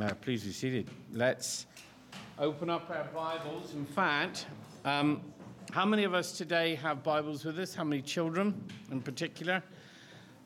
Uh, 0.00 0.12
please 0.22 0.42
be 0.42 0.50
seated. 0.50 0.90
Let's 1.12 1.66
open 2.40 2.68
up 2.68 2.90
our 2.90 3.04
Bibles. 3.14 3.74
In 3.74 3.86
fact, 3.86 4.46
um, 4.84 5.22
how 5.70 5.84
many 5.84 6.02
of 6.02 6.14
us 6.14 6.32
today 6.32 6.74
have 6.74 7.04
Bibles 7.04 7.44
with 7.44 7.60
us? 7.60 7.76
How 7.76 7.84
many 7.84 8.02
children 8.02 8.60
in 8.90 9.00
particular? 9.00 9.62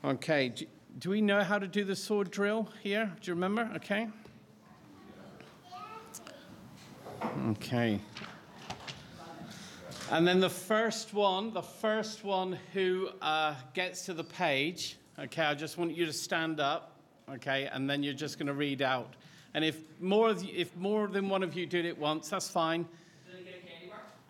Okay, 0.04 0.50
do, 0.50 0.66
do 0.98 1.08
we 1.08 1.22
know 1.22 1.42
how 1.42 1.58
to 1.58 1.66
do 1.66 1.82
the 1.82 1.96
sword 1.96 2.30
drill 2.30 2.68
here? 2.82 3.10
Do 3.22 3.30
you 3.30 3.34
remember? 3.34 3.70
Okay. 3.76 4.08
Okay. 7.48 8.00
And 10.10 10.28
then 10.28 10.40
the 10.40 10.50
first 10.50 11.14
one, 11.14 11.54
the 11.54 11.62
first 11.62 12.22
one 12.22 12.58
who 12.74 13.08
uh, 13.22 13.54
gets 13.72 14.04
to 14.04 14.12
the 14.12 14.24
page, 14.24 14.98
okay, 15.18 15.44
I 15.44 15.54
just 15.54 15.78
want 15.78 15.96
you 15.96 16.04
to 16.04 16.12
stand 16.12 16.60
up, 16.60 17.00
okay, 17.32 17.66
and 17.72 17.88
then 17.88 18.02
you're 18.02 18.12
just 18.12 18.38
going 18.38 18.48
to 18.48 18.52
read 18.52 18.82
out. 18.82 19.14
And 19.54 19.64
if 19.64 19.80
more, 20.00 20.32
you, 20.32 20.52
if 20.54 20.76
more 20.76 21.08
than 21.08 21.28
one 21.28 21.42
of 21.42 21.54
you 21.54 21.66
did 21.66 21.84
it 21.84 21.96
once, 21.96 22.28
that's 22.28 22.48
fine. 22.48 22.86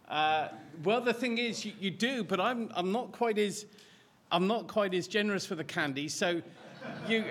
Uh, 0.09 0.48
well, 0.84 1.00
the 1.00 1.12
thing 1.12 1.36
is, 1.36 1.64
you, 1.64 1.72
you, 1.78 1.90
do, 1.90 2.24
but 2.24 2.40
I'm, 2.40 2.70
I'm 2.74 2.92
not 2.92 3.12
quite 3.12 3.36
as 3.38 3.66
I'm 4.30 4.46
not 4.46 4.66
quite 4.66 4.95
as 4.95 5.06
generous 5.06 5.45
for 5.45 5.54
the 5.54 5.64
candy. 5.64 6.09
So 6.09 6.42
you 7.06 7.24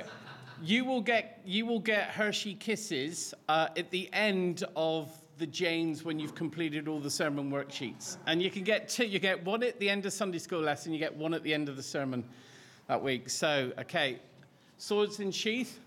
you 0.64 0.84
will 0.86 1.02
get 1.02 1.42
you 1.46 1.66
will 1.66 1.80
get 1.80 2.10
Hershey 2.10 2.56
kisses 2.56 3.34
uh, 3.50 3.70
at 3.78 3.90
the 3.92 4.10
end 4.14 4.64
of 4.76 5.10
the 5.38 5.48
Janes 5.48 6.04
when 6.04 6.20
you've 6.20 6.36
completed 6.36 6.88
all 6.88 7.00
the 7.00 7.12
sermon 7.12 7.52
worksheets. 7.52 8.18
And 8.26 8.42
you 8.42 8.50
can 8.50 8.64
get 8.64 8.90
two, 8.90 9.06
you 9.06 9.20
get 9.20 9.44
one 9.46 9.62
at 9.62 9.80
the 9.80 9.90
end 9.90 10.06
of 10.06 10.14
Sunday 10.14 10.40
school 10.40 10.62
lesson, 10.62 10.92
you 10.92 11.00
get 11.00 11.16
one 11.16 11.34
at 11.34 11.44
the 11.44 11.54
end 11.54 11.70
of 11.70 11.76
the 11.76 11.84
sermon 11.84 12.24
that 12.88 13.02
week. 13.02 13.30
So, 13.30 13.72
okay, 13.80 14.20
swords 14.78 15.20
in 15.20 15.32
sheath. 15.32 15.80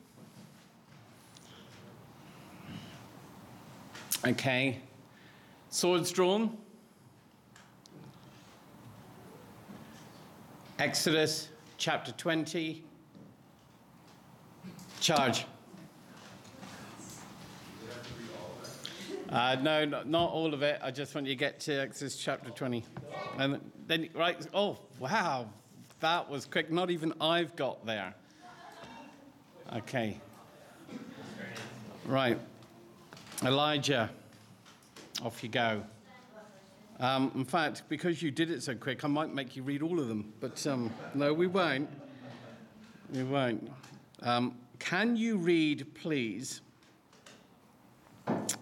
Okay, 4.22 4.78
swords 5.70 6.10
drawn. 6.10 6.58
Exodus 10.78 11.48
chapter 11.78 12.12
20. 12.12 12.84
Charge. 15.00 15.46
Uh, 19.30 19.56
no, 19.62 19.86
not, 19.86 20.06
not 20.06 20.30
all 20.30 20.52
of 20.52 20.62
it. 20.62 20.78
I 20.82 20.90
just 20.90 21.14
want 21.14 21.26
you 21.26 21.32
to 21.32 21.38
get 21.38 21.58
to 21.60 21.80
Exodus 21.80 22.16
chapter 22.16 22.50
20. 22.50 22.84
And 23.38 23.58
then, 23.86 24.10
right, 24.14 24.46
oh, 24.52 24.78
wow, 24.98 25.48
that 26.00 26.28
was 26.28 26.44
quick. 26.44 26.70
Not 26.70 26.90
even 26.90 27.14
I've 27.22 27.56
got 27.56 27.86
there. 27.86 28.14
Okay. 29.76 30.20
Right. 32.04 32.38
Elijah, 33.42 34.10
off 35.22 35.42
you 35.42 35.48
go. 35.48 35.82
Um, 36.98 37.32
in 37.34 37.44
fact, 37.44 37.82
because 37.88 38.22
you 38.22 38.30
did 38.30 38.50
it 38.50 38.62
so 38.62 38.74
quick, 38.74 39.04
I 39.04 39.08
might 39.08 39.32
make 39.34 39.56
you 39.56 39.62
read 39.62 39.82
all 39.82 39.98
of 39.98 40.08
them. 40.08 40.32
But 40.40 40.66
um, 40.66 40.92
no, 41.14 41.32
we 41.32 41.46
won't. 41.46 41.88
We 43.12 43.22
won't. 43.24 43.70
Um, 44.22 44.56
can 44.78 45.16
you 45.16 45.36
read, 45.36 45.94
please? 45.94 46.60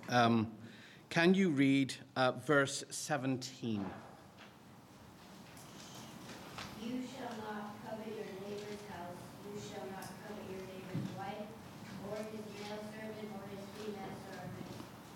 Um, 0.08 0.48
can 1.10 1.34
you 1.34 1.50
read 1.50 1.94
uh, 2.16 2.32
verse 2.32 2.84
17? 2.90 3.84
You 6.82 7.02
shall 7.10 7.34
not 7.42 7.74
covet 7.82 8.06
your 8.06 8.28
neighbor's 8.44 8.84
house, 8.92 9.18
you 9.44 9.60
shall 9.60 9.84
not 9.90 10.04
covet 10.04 10.44
your 10.48 10.62
neighbor's 10.68 11.08
wife, 11.16 11.48
or 12.08 12.16
his 12.28 12.44
male 12.54 12.82
servant, 12.92 13.28
or 13.34 13.44
his 13.50 13.64
female 13.76 14.14
servant, 14.28 14.68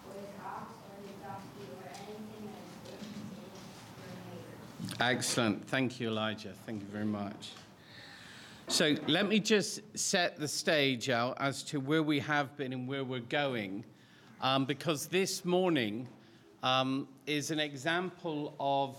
or 0.09 0.15
his 0.17 0.33
ox, 0.41 0.73
or 0.91 0.97
his 1.05 1.17
donkey, 1.21 1.65
or 1.77 1.87
anything 1.93 2.51
that 2.51 2.65
is 2.89 3.05
your 3.05 4.17
neighbor's. 4.33 4.92
Excellent. 5.11 5.67
Thank 5.67 5.99
you, 5.99 6.09
Elijah. 6.09 6.53
Thank 6.65 6.81
you 6.81 6.87
very 6.87 7.05
much. 7.05 7.51
So 8.69 8.95
let 9.09 9.29
me 9.29 9.41
just 9.41 9.81
set 9.99 10.39
the 10.39 10.47
stage 10.47 11.11
out 11.11 11.37
as 11.41 11.65
to 11.65 11.81
where 11.81 12.05
we 12.05 12.21
have 12.21 12.57
been 12.57 12.73
and 12.73 12.87
where 12.87 13.03
we're 13.03 13.19
going 13.19 13.85
um, 14.41 14.65
because 14.65 15.07
this 15.07 15.45
morning 15.45 16.07
um, 16.63 17.09
is 17.27 17.51
an 17.51 17.59
example 17.59 18.55
of 18.61 18.97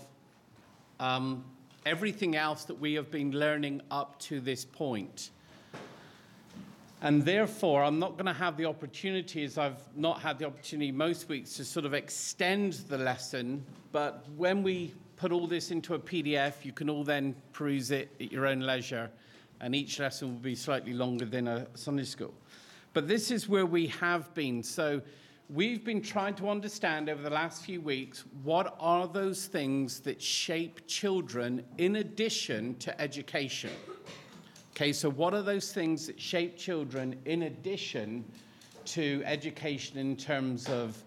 um, 1.00 1.42
everything 1.86 2.36
else 2.36 2.64
that 2.64 2.78
we 2.78 2.92
have 2.92 3.10
been 3.10 3.32
learning 3.32 3.80
up 3.90 4.18
to 4.20 4.40
this 4.40 4.62
point. 4.62 5.30
And 7.00 7.24
therefore, 7.24 7.82
I'm 7.82 7.98
not 7.98 8.12
going 8.12 8.26
to 8.26 8.34
have 8.34 8.58
the 8.58 8.66
opportunity, 8.66 9.42
as 9.42 9.56
I've 9.56 9.80
not 9.96 10.20
had 10.20 10.38
the 10.38 10.44
opportunity 10.44 10.92
most 10.92 11.30
weeks, 11.30 11.54
to 11.54 11.64
sort 11.64 11.86
of 11.86 11.94
extend 11.94 12.74
the 12.90 12.98
lesson. 12.98 13.64
But 13.90 14.26
when 14.36 14.62
we 14.62 14.92
put 15.24 15.32
all 15.32 15.46
this 15.46 15.70
into 15.70 15.94
a 15.94 15.98
PDF, 15.98 16.66
you 16.66 16.72
can 16.72 16.90
all 16.90 17.02
then 17.02 17.34
peruse 17.54 17.90
it 17.90 18.14
at 18.20 18.30
your 18.30 18.46
own 18.46 18.60
leisure, 18.60 19.10
and 19.62 19.74
each 19.74 19.98
lesson 19.98 20.28
will 20.28 20.38
be 20.38 20.54
slightly 20.54 20.92
longer 20.92 21.24
than 21.24 21.48
a 21.48 21.66
Sunday 21.72 22.04
school. 22.04 22.34
But 22.92 23.08
this 23.08 23.30
is 23.30 23.48
where 23.48 23.64
we 23.64 23.86
have 23.86 24.34
been. 24.34 24.62
So 24.62 25.00
we've 25.48 25.82
been 25.82 26.02
trying 26.02 26.34
to 26.34 26.50
understand 26.50 27.08
over 27.08 27.22
the 27.22 27.30
last 27.30 27.64
few 27.64 27.80
weeks 27.80 28.24
what 28.42 28.76
are 28.78 29.08
those 29.08 29.46
things 29.46 30.00
that 30.00 30.20
shape 30.20 30.86
children 30.86 31.64
in 31.78 31.96
addition 31.96 32.76
to 32.80 33.00
education. 33.00 33.70
Okay, 34.72 34.92
so 34.92 35.08
what 35.08 35.32
are 35.32 35.40
those 35.40 35.72
things 35.72 36.06
that 36.06 36.20
shape 36.20 36.58
children 36.58 37.18
in 37.24 37.44
addition 37.44 38.26
to 38.84 39.22
education 39.24 39.96
in 39.96 40.18
terms 40.18 40.68
of 40.68 41.02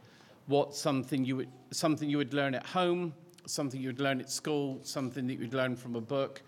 what 0.48 0.74
something 0.74 1.24
you 1.24 1.36
would 1.36 1.50
something 1.70 2.10
you 2.10 2.18
would 2.18 2.34
learn 2.34 2.56
at 2.56 2.66
home, 2.66 3.14
something 3.48 3.82
you 3.82 3.90
would 3.90 4.00
learn 4.00 4.20
at 4.20 4.30
school, 4.30 4.80
something 4.84 5.28
that 5.28 5.34
you 5.34 5.40
would 5.40 5.54
learn 5.54 5.76
from 5.76 5.96
a 5.96 6.02
book. 6.02 6.42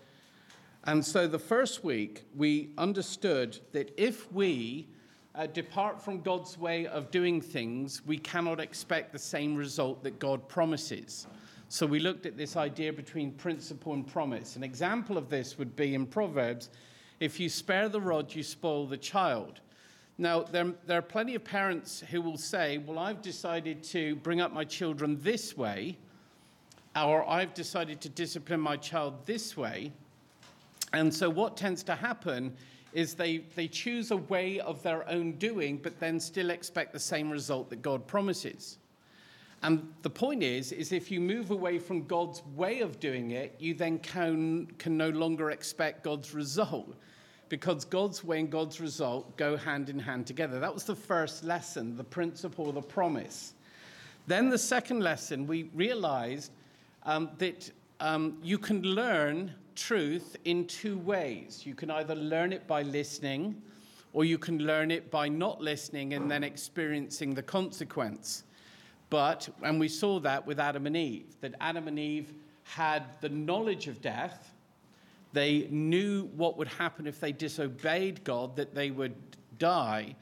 And 0.84 1.04
so 1.04 1.26
the 1.26 1.38
first 1.38 1.84
week 1.84 2.24
we 2.34 2.70
understood 2.78 3.58
that 3.72 3.92
if 3.96 4.30
we 4.32 4.88
uh, 5.34 5.46
depart 5.46 6.02
from 6.02 6.20
God's 6.20 6.58
way 6.58 6.86
of 6.86 7.10
doing 7.10 7.40
things, 7.40 8.04
we 8.06 8.18
cannot 8.18 8.60
expect 8.60 9.12
the 9.12 9.18
same 9.18 9.54
result 9.54 10.02
that 10.02 10.18
God 10.18 10.48
promises. 10.48 11.26
So 11.68 11.86
we 11.86 12.00
looked 12.00 12.26
at 12.26 12.36
this 12.36 12.56
idea 12.56 12.92
between 12.92 13.32
principle 13.32 13.92
and 13.92 14.06
promise. 14.06 14.56
An 14.56 14.64
example 14.64 15.16
of 15.16 15.28
this 15.28 15.56
would 15.56 15.76
be 15.76 15.94
in 15.94 16.06
Proverbs 16.06 16.70
if 17.20 17.38
you 17.38 17.48
spare 17.48 17.88
the 17.88 18.00
rod, 18.00 18.34
you 18.34 18.42
spoil 18.42 18.86
the 18.86 18.96
child. 18.96 19.60
Now, 20.18 20.42
there, 20.42 20.72
there 20.86 20.98
are 20.98 21.02
plenty 21.02 21.34
of 21.34 21.44
parents 21.44 22.02
who 22.10 22.20
will 22.20 22.36
say, 22.36 22.78
Well, 22.78 22.98
I've 22.98 23.22
decided 23.22 23.82
to 23.84 24.16
bring 24.16 24.40
up 24.40 24.52
my 24.52 24.64
children 24.64 25.18
this 25.22 25.56
way, 25.56 25.96
or 27.08 27.28
I've 27.28 27.54
decided 27.54 28.00
to 28.02 28.08
discipline 28.08 28.60
my 28.60 28.76
child 28.76 29.14
this 29.26 29.56
way. 29.56 29.92
And 30.92 31.12
so, 31.12 31.30
what 31.30 31.56
tends 31.56 31.82
to 31.84 31.94
happen 31.94 32.56
is 32.92 33.14
they, 33.14 33.38
they 33.54 33.68
choose 33.68 34.10
a 34.10 34.16
way 34.16 34.58
of 34.60 34.82
their 34.82 35.08
own 35.08 35.32
doing, 35.32 35.78
but 35.78 36.00
then 36.00 36.18
still 36.18 36.50
expect 36.50 36.92
the 36.92 36.98
same 36.98 37.30
result 37.30 37.70
that 37.70 37.82
God 37.82 38.06
promises. 38.06 38.78
And 39.62 39.92
the 40.02 40.10
point 40.10 40.42
is, 40.42 40.72
is 40.72 40.90
if 40.90 41.10
you 41.10 41.20
move 41.20 41.50
away 41.50 41.78
from 41.78 42.06
God's 42.06 42.42
way 42.56 42.80
of 42.80 42.98
doing 42.98 43.32
it, 43.32 43.54
you 43.58 43.74
then 43.74 43.98
can, 43.98 44.66
can 44.78 44.96
no 44.96 45.10
longer 45.10 45.50
expect 45.50 46.02
God's 46.02 46.34
result. 46.34 46.96
Because 47.50 47.84
God's 47.84 48.24
way 48.24 48.40
and 48.40 48.50
God's 48.50 48.80
result 48.80 49.36
go 49.36 49.56
hand 49.56 49.90
in 49.90 49.98
hand 49.98 50.26
together. 50.26 50.60
That 50.60 50.72
was 50.72 50.84
the 50.84 50.94
first 50.94 51.44
lesson, 51.44 51.96
the 51.96 52.04
principle, 52.04 52.72
the 52.72 52.80
promise. 52.80 53.54
Then 54.26 54.48
the 54.48 54.58
second 54.58 55.00
lesson, 55.00 55.46
we 55.46 55.64
realized 55.74 56.52
um, 57.04 57.30
that 57.38 57.70
um, 58.00 58.38
you 58.42 58.58
can 58.58 58.82
learn 58.82 59.52
truth 59.74 60.36
in 60.44 60.66
two 60.66 60.98
ways. 60.98 61.64
You 61.64 61.74
can 61.74 61.90
either 61.90 62.14
learn 62.14 62.52
it 62.52 62.66
by 62.66 62.82
listening, 62.82 63.60
or 64.12 64.24
you 64.24 64.38
can 64.38 64.58
learn 64.58 64.90
it 64.90 65.10
by 65.10 65.28
not 65.28 65.60
listening 65.60 66.14
and 66.14 66.30
then 66.30 66.44
experiencing 66.44 67.34
the 67.34 67.42
consequence. 67.42 68.44
But, 69.08 69.48
and 69.62 69.80
we 69.80 69.88
saw 69.88 70.20
that 70.20 70.46
with 70.46 70.60
Adam 70.60 70.86
and 70.86 70.96
Eve, 70.96 71.34
that 71.40 71.54
Adam 71.60 71.88
and 71.88 71.98
Eve 71.98 72.32
had 72.62 73.04
the 73.20 73.28
knowledge 73.28 73.88
of 73.88 74.00
death. 74.00 74.52
They 75.32 75.66
knew 75.70 76.24
what 76.36 76.56
would 76.56 76.68
happen 76.68 77.06
if 77.06 77.20
they 77.20 77.32
disobeyed 77.32 78.22
God, 78.24 78.56
that 78.56 78.74
they 78.74 78.90
would 78.90 79.14
die. 79.58 80.14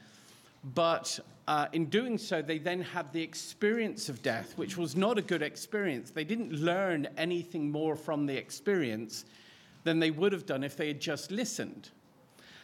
But 0.63 1.19
uh, 1.49 1.67
in 1.73 1.85
doing 1.85 2.15
so, 2.15 2.43
they 2.43 2.59
then 2.59 2.79
had 2.79 3.11
the 3.11 3.23
experience 3.23 4.07
of 4.07 4.21
death, 4.21 4.55
which 4.55 4.77
was 4.77 4.95
not 4.95 5.17
a 5.17 5.21
good 5.23 5.41
experience. 5.41 6.11
They 6.11 6.23
didn't 6.23 6.53
learn 6.53 7.07
anything 7.17 7.71
more 7.71 7.95
from 7.95 8.27
the 8.27 8.37
experience 8.37 9.25
than 9.83 9.99
they 9.99 10.11
would 10.11 10.31
have 10.31 10.45
done 10.45 10.63
if 10.63 10.77
they 10.77 10.87
had 10.89 11.01
just 11.01 11.31
listened. 11.31 11.89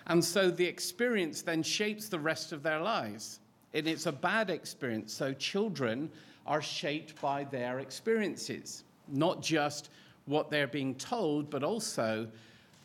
And 0.06 0.24
so 0.24 0.52
the 0.52 0.66
experience 0.66 1.42
then 1.42 1.64
shapes 1.64 2.10
the 2.10 2.20
rest 2.20 2.52
of 2.52 2.62
their 2.62 2.80
lives. 2.80 3.40
And 3.74 3.88
it's 3.88 4.06
a 4.06 4.12
bad 4.12 4.52
experience. 4.52 5.12
So 5.12 5.34
children 5.34 6.12
are 6.46 6.62
shaped 6.62 7.20
by 7.20 7.46
their 7.46 7.80
experiences, 7.80 8.84
not 9.08 9.42
just 9.42 9.90
what 10.28 10.52
they're 10.52 10.68
being 10.68 10.94
told, 10.94 11.50
but 11.50 11.64
also 11.64 12.28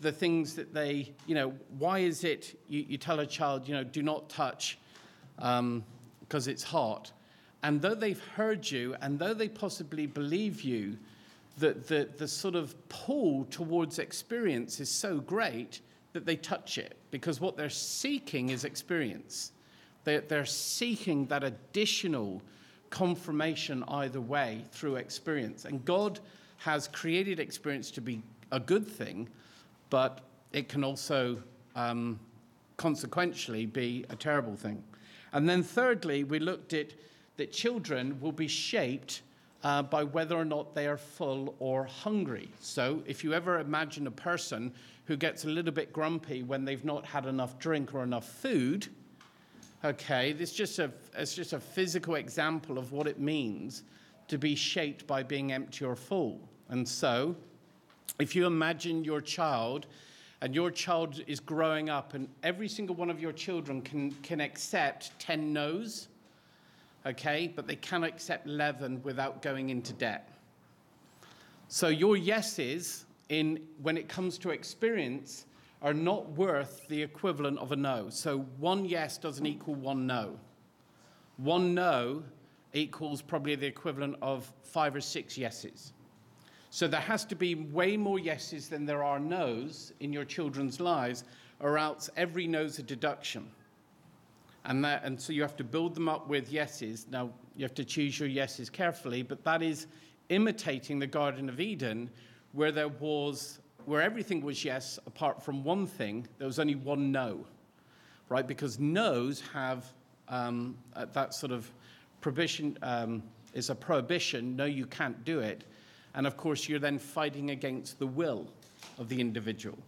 the 0.01 0.13
things 0.13 0.55
that 0.55 0.73
they, 0.73 1.13
you 1.27 1.35
know, 1.35 1.53
why 1.79 1.99
is 1.99 2.25
it 2.25 2.59
you, 2.69 2.87
you 2.89 2.97
tell 2.97 3.21
a 3.21 3.27
child, 3.27 3.69
you 3.69 3.75
know, 3.75 3.85
do 3.85 4.03
not 4.03 4.31
touch 4.31 4.79
because 5.41 5.59
um, 6.47 6.53
it's 6.53 6.63
hot. 6.63 7.13
And 7.63 7.83
though 7.83 7.95
they've 7.95 8.23
heard 8.37 8.71
you, 8.71 8.95
and 9.01 9.19
though 9.19 9.35
they 9.35 9.49
possibly 9.49 10.07
believe 10.07 10.63
you, 10.63 10.97
the, 11.59 11.73
the, 11.73 12.09
the 12.17 12.29
sort 12.29 12.55
of 12.55 12.75
pull 12.89 13.45
towards 13.47 13.99
experience 13.99 14.81
is 14.81 14.91
so 14.91 15.19
great 15.19 15.81
that 16.13 16.25
they 16.25 16.37
touch 16.37 16.79
it 16.79 16.97
because 17.11 17.41
what 17.41 17.57
they're 17.57 17.69
seeking 17.69 18.51
is 18.51 18.65
experience. 18.65 19.53
They're, 20.05 20.23
they're 20.23 20.47
seeking 20.47 21.27
that 21.27 21.45
additional 21.45 22.43
confirmation 22.89 23.85
either 23.89 24.21
way 24.21 24.65
through 24.73 24.97
experience. 24.97 25.65
And 25.65 25.85
God 25.85 26.21
has 26.59 26.89
created 26.89 27.41
experience 27.41 27.91
to 27.93 28.01
be 28.01 28.23
a 28.53 28.61
good 28.61 28.87
thing, 28.87 29.29
but 29.91 30.21
it 30.53 30.69
can 30.69 30.83
also 30.83 31.43
um, 31.77 32.19
consequentially 32.77 33.67
be 33.67 34.05
a 34.11 34.17
terrible 34.17 34.57
thing. 34.57 34.83
And 35.33 35.49
then, 35.49 35.63
thirdly, 35.63 36.25
we 36.25 36.39
looked 36.39 36.73
at 36.73 36.93
that 37.37 37.53
children 37.53 38.21
will 38.21 38.33
be 38.33 38.49
shaped 38.49 39.23
uh, 39.63 39.83
by 39.83 40.05
whether 40.05 40.37
or 40.37 40.45
not 40.45 40.75
they 40.75 40.87
are 40.87 40.97
full 40.97 41.55
or 41.59 41.85
hungry. 41.85 42.49
So, 42.61 43.03
if 43.07 43.23
you 43.23 43.33
ever 43.33 43.59
imagine 43.61 44.07
a 44.07 44.11
person 44.11 44.73
who 45.07 45.17
gets 45.17 45.45
a 45.45 45.49
little 45.49 45.73
bit 45.73 45.93
grumpy 45.93 46.43
when 46.43 46.65
they've 46.65 46.85
not 46.85 47.05
had 47.05 47.27
enough 47.27 47.59
drink 47.59 47.95
or 47.95 48.03
enough 48.03 48.29
food, 48.29 48.89
okay, 49.85 50.33
this 50.33 50.53
just 50.53 50.79
a, 50.79 50.91
it's 51.17 51.35
just 51.35 51.53
a 51.53 51.61
physical 51.61 52.15
example 52.15 52.79
of 52.79 52.93
what 52.93 53.07
it 53.07 53.19
means 53.19 53.83
to 54.29 54.39
be 54.39 54.55
shaped 54.55 55.07
by 55.07 55.23
being 55.23 55.53
empty 55.53 55.85
or 55.85 55.97
full. 55.97 56.41
And 56.69 56.89
so, 56.89 57.35
if 58.19 58.37
you 58.37 58.47
imagine 58.47 59.05
your 59.05 59.21
child 59.21 59.87
and 60.43 60.55
your 60.55 60.71
child 60.71 61.23
is 61.27 61.39
growing 61.39 61.91
up, 61.91 62.15
and 62.15 62.29
every 62.43 62.69
single 62.69 62.95
one 62.95 63.11
of 63.11 63.21
your 63.21 63.33
children 63.33 63.83
can, 63.83 64.11
can 64.23 64.41
accept 64.41 65.19
10 65.19 65.53
no's, 65.53 66.09
okay, 67.05 67.53
but 67.55 67.67
they 67.67 67.77
cannot 67.77 68.09
accept 68.09 68.47
11 68.47 69.03
without 69.03 69.43
going 69.43 69.71
into 69.71 69.93
debt. 69.93 70.31
So 71.69 71.89
your 71.89 72.17
yeses, 72.17 73.05
in, 73.29 73.61
when 73.83 73.97
it 73.97 74.09
comes 74.09 74.39
to 74.39 74.51
experience, 74.51 75.47
are 75.83 75.95
not 75.95 76.29
worth 76.33 76.87
the 76.89 77.01
equivalent 77.03 77.59
of 77.59 77.73
a 77.73 77.77
no. 77.77 78.09
So 78.11 78.41
one 78.59 78.85
yes 78.85 79.19
doesn't 79.19 79.47
equal 79.47 79.75
one 79.75 80.07
no. 80.07 80.39
One 81.37 81.75
no 81.75 82.23
equals 82.73 83.23
probably 83.23 83.55
the 83.55 83.67
equivalent 83.67 84.17
of 84.21 84.51
five 84.63 84.95
or 84.95 85.01
six 85.01 85.39
yeses. 85.39 85.93
So 86.71 86.87
there 86.87 87.01
has 87.01 87.25
to 87.27 87.35
be 87.35 87.57
way 87.57 87.97
more 87.97 88.21
yeses 88.21 88.69
than 88.69 88.87
there 88.87 89.03
are 89.03 89.19
no's 89.19 89.93
in 89.99 90.13
your 90.13 90.25
children's 90.25 90.79
lives, 90.79 91.25
or 91.59 91.77
else 91.79 92.09
every 92.17 92.47
no's 92.47 92.79
a 92.79 92.83
deduction. 92.83 93.51
And, 94.65 94.85
that, 94.85 95.03
and 95.05 95.21
so 95.21 95.33
you 95.33 95.43
have 95.43 95.57
to 95.57 95.65
build 95.65 95.97
them 95.97 96.09
up 96.09 96.29
with 96.29 96.53
yeses. 96.53 97.07
Now, 97.11 97.31
you 97.57 97.65
have 97.65 97.75
to 97.75 97.85
choose 97.85 98.21
your 98.21 98.29
yeses 98.29 98.71
carefully, 98.71 99.23
but 99.23 99.43
that 99.43 99.63
is 99.63 99.89
imitating 100.29 101.01
the 101.01 101.07
Garden 101.09 101.49
of 101.49 101.59
Eden, 101.59 102.09
where 102.53 102.71
there 102.71 102.89
was, 102.89 103.59
where 103.87 104.01
everything 104.01 104.41
was 104.41 104.65
yes, 104.65 104.99
apart 105.07 105.43
from 105.43 105.65
one 105.65 105.87
thing, 105.87 106.27
there 106.39 106.47
was 106.47 106.61
only 106.61 106.77
one 106.77 107.11
no, 107.11 107.45
right? 108.29 108.47
Because 108.47 108.79
no's 108.79 109.43
have 109.53 109.93
um, 110.29 110.77
that 110.95 111.35
sort 111.35 111.51
of 111.51 111.69
prohibition, 112.21 112.79
um, 112.83 113.25
is 113.55 113.71
a 113.71 113.75
prohibition, 113.75 114.55
no, 114.55 114.67
you 114.67 114.87
can't 114.87 115.25
do 115.25 115.41
it. 115.41 115.65
And 116.15 116.27
of 116.27 116.37
course, 116.37 116.69
you're 116.69 116.79
then 116.79 116.99
fighting 116.99 117.51
against 117.51 117.99
the 117.99 118.07
will 118.07 118.47
of 118.99 119.09
the 119.09 119.21
individual. 119.21 119.79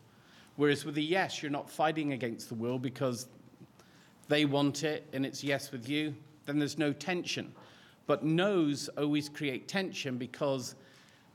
Whereas 0.56 0.84
with 0.84 0.96
a 0.96 1.02
yes, 1.02 1.42
you're 1.42 1.50
not 1.50 1.70
fighting 1.70 2.12
against 2.12 2.48
the 2.48 2.54
will 2.54 2.78
because 2.78 3.26
they 4.28 4.44
want 4.44 4.84
it 4.84 5.06
and 5.12 5.26
it's 5.26 5.42
yes 5.42 5.72
with 5.72 5.88
you, 5.88 6.14
then 6.46 6.58
there's 6.58 6.78
no 6.78 6.92
tension. 6.92 7.52
But 8.06 8.24
no's 8.24 8.88
always 8.98 9.28
create 9.28 9.68
tension 9.68 10.18
because 10.18 10.74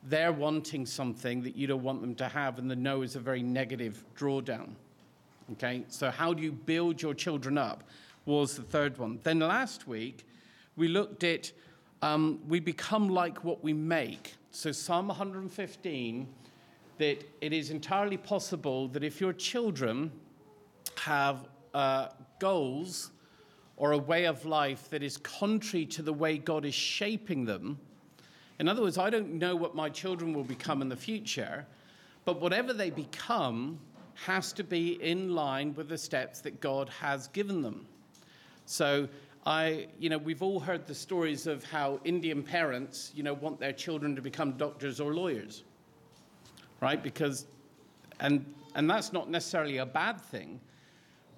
they're 0.04 0.32
wanting 0.32 0.86
something 0.86 1.42
that 1.44 1.56
you 1.56 1.68
don't 1.68 1.84
want 1.84 2.02
them 2.02 2.16
to 2.16 2.28
have, 2.28 2.60
and 2.60 2.70
the 2.70 2.76
no 2.76 3.02
is 3.02 3.16
a 3.16 3.20
very 3.20 3.42
negative 3.42 4.04
drawdown. 4.18 4.70
Okay, 5.54 5.84
so 5.88 6.12
how 6.12 6.34
do 6.34 6.44
you 6.44 6.52
build 6.52 7.02
your 7.02 7.14
children 7.14 7.58
up 7.58 7.84
was 8.28 8.56
the 8.56 8.62
third 8.62 8.98
one. 8.98 9.20
Then 9.24 9.40
last 9.40 9.88
week, 9.88 10.26
we 10.76 10.88
looked 10.90 11.24
at 11.24 11.52
um, 12.02 12.40
we 12.48 12.60
become 12.60 13.10
like 13.10 13.44
what 13.44 13.64
we 13.64 13.74
make. 13.74 14.36
So, 14.58 14.72
Psalm 14.72 15.10
115 15.10 16.28
that 16.98 17.24
it 17.42 17.54
is 17.54 17.70
entirely 17.70 18.18
possible 18.18 18.88
that 18.88 19.04
if 19.04 19.22
your 19.22 19.32
children 19.32 20.12
have 20.96 21.48
uh, 21.76 22.08
goals 22.40 23.12
or 23.76 23.92
a 23.92 24.00
way 24.00 24.26
of 24.26 24.48
life 24.48 24.90
that 24.90 25.04
is 25.04 25.18
contrary 25.18 25.86
to 25.86 26.02
the 26.02 26.12
way 26.12 26.40
God 26.40 26.66
is 26.66 26.74
shaping 26.74 27.46
them, 27.46 27.78
in 28.58 28.68
other 28.68 28.82
words, 28.82 28.98
I 28.98 29.12
don't 29.12 29.34
know 29.34 29.56
what 29.56 29.76
my 29.76 29.90
children 29.90 30.34
will 30.34 30.44
become 30.44 30.82
in 30.82 30.90
the 30.90 30.98
future, 30.98 31.64
but 32.26 32.42
whatever 32.42 32.74
they 32.74 32.90
become 32.90 33.78
has 34.16 34.54
to 34.54 34.64
be 34.64 34.94
in 35.04 35.36
line 35.36 35.76
with 35.76 35.88
the 35.88 36.00
steps 36.00 36.42
that 36.42 36.60
God 36.62 36.90
has 36.90 37.28
given 37.28 37.62
them. 37.62 37.86
So, 38.66 39.08
I, 39.48 39.88
you 39.98 40.10
know, 40.10 40.18
we've 40.18 40.44
all 40.44 40.60
heard 40.60 40.86
the 40.86 40.94
stories 40.94 41.48
of 41.48 41.64
how 41.64 42.02
Indian 42.04 42.44
parents, 42.44 43.14
you 43.16 43.24
know, 43.24 43.34
want 43.34 43.62
their 43.62 43.72
children 43.72 44.14
to 44.18 44.22
become 44.22 44.52
doctors 44.58 45.00
or 45.00 45.14
lawyers, 45.14 45.64
right? 46.82 47.02
Because, 47.02 47.46
and, 48.20 48.46
and 48.76 48.90
that's 48.90 49.14
not 49.14 49.30
necessarily 49.30 49.78
a 49.78 49.86
bad 49.86 50.20
thing, 50.20 50.60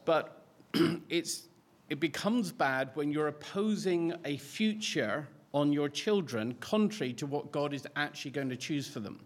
but 0.05 0.41
it's, 1.09 1.49
it 1.91 1.99
becomes 1.99 2.51
bad 2.51 2.89
when 2.95 3.11
you're 3.11 3.27
opposing 3.27 4.15
a 4.25 4.37
future 4.37 5.27
on 5.53 5.71
your 5.71 5.87
children 5.87 6.55
contrary 6.61 7.13
to 7.13 7.27
what 7.27 7.51
God 7.51 7.75
is 7.75 7.85
actually 7.95 8.31
going 8.31 8.49
to 8.49 8.57
choose 8.57 8.87
for 8.87 9.01
them. 9.01 9.19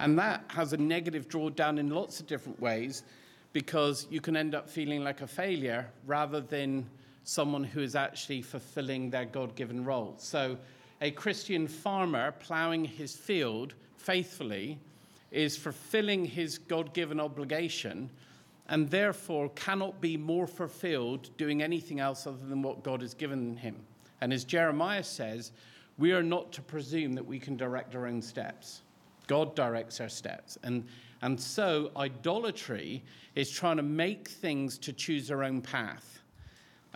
And 0.00 0.18
that 0.18 0.42
has 0.48 0.72
a 0.72 0.76
negative 0.76 1.28
drawdown 1.28 1.78
in 1.78 1.90
lots 1.90 2.18
of 2.18 2.26
different 2.26 2.60
ways 2.60 3.04
because 3.52 4.08
you 4.10 4.20
can 4.20 4.36
end 4.36 4.56
up 4.56 4.68
feeling 4.68 5.04
like 5.04 5.20
a 5.20 5.26
failure 5.28 5.88
rather 6.04 6.40
than 6.40 6.84
someone 7.26 7.64
who 7.64 7.80
is 7.80 7.96
actually 7.96 8.40
fulfilling 8.40 9.10
their 9.10 9.24
God 9.24 9.56
given 9.56 9.84
role. 9.84 10.14
So, 10.16 10.56
a 11.00 11.10
Christian 11.10 11.66
farmer 11.66 12.32
plowing 12.38 12.84
his 12.84 13.14
field 13.14 13.74
faithfully 13.96 14.78
is 15.32 15.56
fulfilling 15.56 16.24
his 16.24 16.56
God 16.56 16.94
given 16.94 17.20
obligation 17.20 18.08
and 18.68 18.88
therefore 18.88 19.50
cannot 19.50 20.00
be 20.00 20.16
more 20.16 20.46
fulfilled 20.46 21.28
doing 21.36 21.62
anything 21.62 22.00
else 22.00 22.26
other 22.26 22.46
than 22.46 22.62
what 22.62 22.84
God 22.84 23.02
has 23.02 23.12
given 23.12 23.56
him. 23.56 23.76
And 24.20 24.32
as 24.32 24.44
Jeremiah 24.44 25.04
says, 25.04 25.50
we 25.98 26.12
are 26.12 26.22
not 26.22 26.52
to 26.52 26.62
presume 26.62 27.12
that 27.14 27.26
we 27.26 27.40
can 27.40 27.56
direct 27.56 27.94
our 27.96 28.06
own 28.06 28.22
steps. 28.22 28.82
God 29.26 29.56
directs 29.56 30.00
our 30.00 30.08
steps. 30.08 30.56
And, 30.62 30.86
and 31.22 31.38
so, 31.38 31.90
idolatry 31.96 33.02
is 33.34 33.50
trying 33.50 33.78
to 33.78 33.82
make 33.82 34.28
things 34.28 34.78
to 34.78 34.92
choose 34.92 35.30
our 35.30 35.42
own 35.42 35.60
path. 35.60 36.22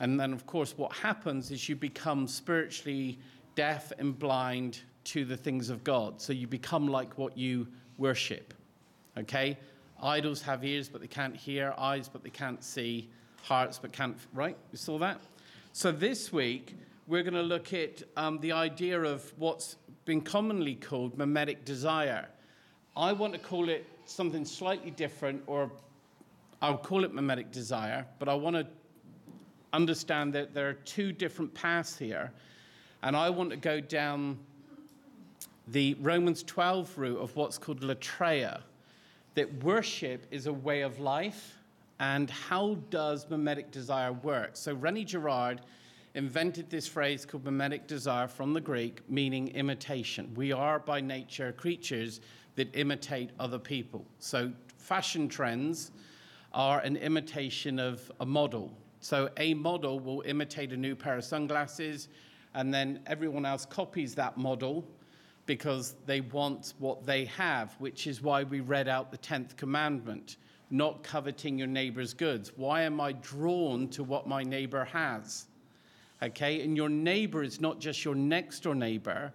And 0.00 0.18
then, 0.18 0.32
of 0.32 0.46
course, 0.46 0.76
what 0.76 0.92
happens 0.92 1.50
is 1.50 1.68
you 1.68 1.76
become 1.76 2.26
spiritually 2.26 3.18
deaf 3.54 3.92
and 3.98 4.18
blind 4.18 4.80
to 5.04 5.24
the 5.26 5.36
things 5.36 5.68
of 5.68 5.84
God. 5.84 6.20
So 6.20 6.32
you 6.32 6.46
become 6.46 6.88
like 6.88 7.18
what 7.18 7.36
you 7.36 7.68
worship. 7.98 8.54
Okay? 9.18 9.58
Idols 10.02 10.40
have 10.42 10.64
ears, 10.64 10.88
but 10.88 11.02
they 11.02 11.06
can't 11.06 11.36
hear, 11.36 11.74
eyes, 11.76 12.08
but 12.08 12.22
they 12.22 12.30
can't 12.30 12.64
see, 12.64 13.10
hearts, 13.42 13.78
but 13.78 13.92
can't. 13.92 14.16
Right? 14.32 14.56
You 14.72 14.78
saw 14.78 14.98
that? 14.98 15.20
So 15.72 15.92
this 15.92 16.32
week, 16.32 16.74
we're 17.06 17.22
going 17.22 17.34
to 17.34 17.42
look 17.42 17.74
at 17.74 18.02
um, 18.16 18.38
the 18.40 18.52
idea 18.52 19.00
of 19.00 19.30
what's 19.36 19.76
been 20.06 20.22
commonly 20.22 20.76
called 20.76 21.18
mimetic 21.18 21.64
desire. 21.66 22.26
I 22.96 23.12
want 23.12 23.34
to 23.34 23.38
call 23.38 23.68
it 23.68 23.86
something 24.06 24.44
slightly 24.46 24.90
different, 24.90 25.42
or 25.46 25.70
I'll 26.62 26.78
call 26.78 27.04
it 27.04 27.12
mimetic 27.12 27.52
desire, 27.52 28.06
but 28.18 28.28
I 28.28 28.34
want 28.34 28.56
to 28.56 28.66
understand 29.72 30.32
that 30.34 30.54
there 30.54 30.68
are 30.68 30.74
two 30.74 31.12
different 31.12 31.52
paths 31.54 31.96
here. 31.96 32.32
And 33.02 33.16
I 33.16 33.30
want 33.30 33.50
to 33.50 33.56
go 33.56 33.80
down 33.80 34.38
the 35.68 35.94
Romans 36.00 36.42
12 36.42 36.98
route 36.98 37.18
of 37.18 37.36
what's 37.36 37.56
called 37.56 37.80
latreia, 37.80 38.60
that 39.34 39.62
worship 39.62 40.26
is 40.30 40.46
a 40.46 40.52
way 40.52 40.82
of 40.82 40.98
life. 40.98 41.56
And 42.00 42.30
how 42.30 42.76
does 42.88 43.28
mimetic 43.28 43.70
desire 43.70 44.12
work? 44.12 44.50
So, 44.54 44.74
René 44.74 45.06
Girard 45.06 45.60
invented 46.14 46.70
this 46.70 46.88
phrase 46.88 47.24
called 47.24 47.44
mimetic 47.44 47.86
desire 47.86 48.26
from 48.26 48.52
the 48.52 48.60
Greek, 48.60 49.08
meaning 49.08 49.48
imitation. 49.48 50.32
We 50.34 50.50
are 50.50 50.78
by 50.78 51.00
nature 51.00 51.52
creatures 51.52 52.20
that 52.56 52.74
imitate 52.74 53.30
other 53.38 53.58
people. 53.58 54.04
So, 54.18 54.50
fashion 54.78 55.28
trends 55.28 55.92
are 56.52 56.80
an 56.80 56.96
imitation 56.96 57.78
of 57.78 58.10
a 58.20 58.26
model. 58.26 58.72
So 59.00 59.30
a 59.36 59.54
model 59.54 59.98
will 59.98 60.22
imitate 60.22 60.72
a 60.72 60.76
new 60.76 60.94
pair 60.94 61.16
of 61.16 61.24
sunglasses, 61.24 62.08
and 62.54 62.72
then 62.72 63.00
everyone 63.06 63.46
else 63.46 63.64
copies 63.64 64.14
that 64.16 64.36
model 64.36 64.86
because 65.46 65.94
they 66.06 66.20
want 66.20 66.74
what 66.78 67.04
they 67.04 67.24
have, 67.24 67.74
which 67.78 68.06
is 68.06 68.22
why 68.22 68.44
we 68.44 68.60
read 68.60 68.88
out 68.88 69.10
the 69.10 69.18
10th 69.18 69.56
commandment 69.56 70.36
not 70.70 71.02
coveting 71.02 71.58
your 71.58 71.66
neighbor's 71.66 72.14
goods. 72.14 72.52
Why 72.56 72.82
am 72.82 73.00
I 73.00 73.12
drawn 73.12 73.88
to 73.88 74.04
what 74.04 74.26
my 74.28 74.42
neighbor 74.42 74.84
has? 74.84 75.46
Okay? 76.22 76.62
And 76.62 76.76
your 76.76 76.88
neighbor 76.88 77.42
is 77.42 77.60
not 77.60 77.80
just 77.80 78.04
your 78.04 78.14
next 78.14 78.60
door 78.60 78.74
neighbor, 78.74 79.32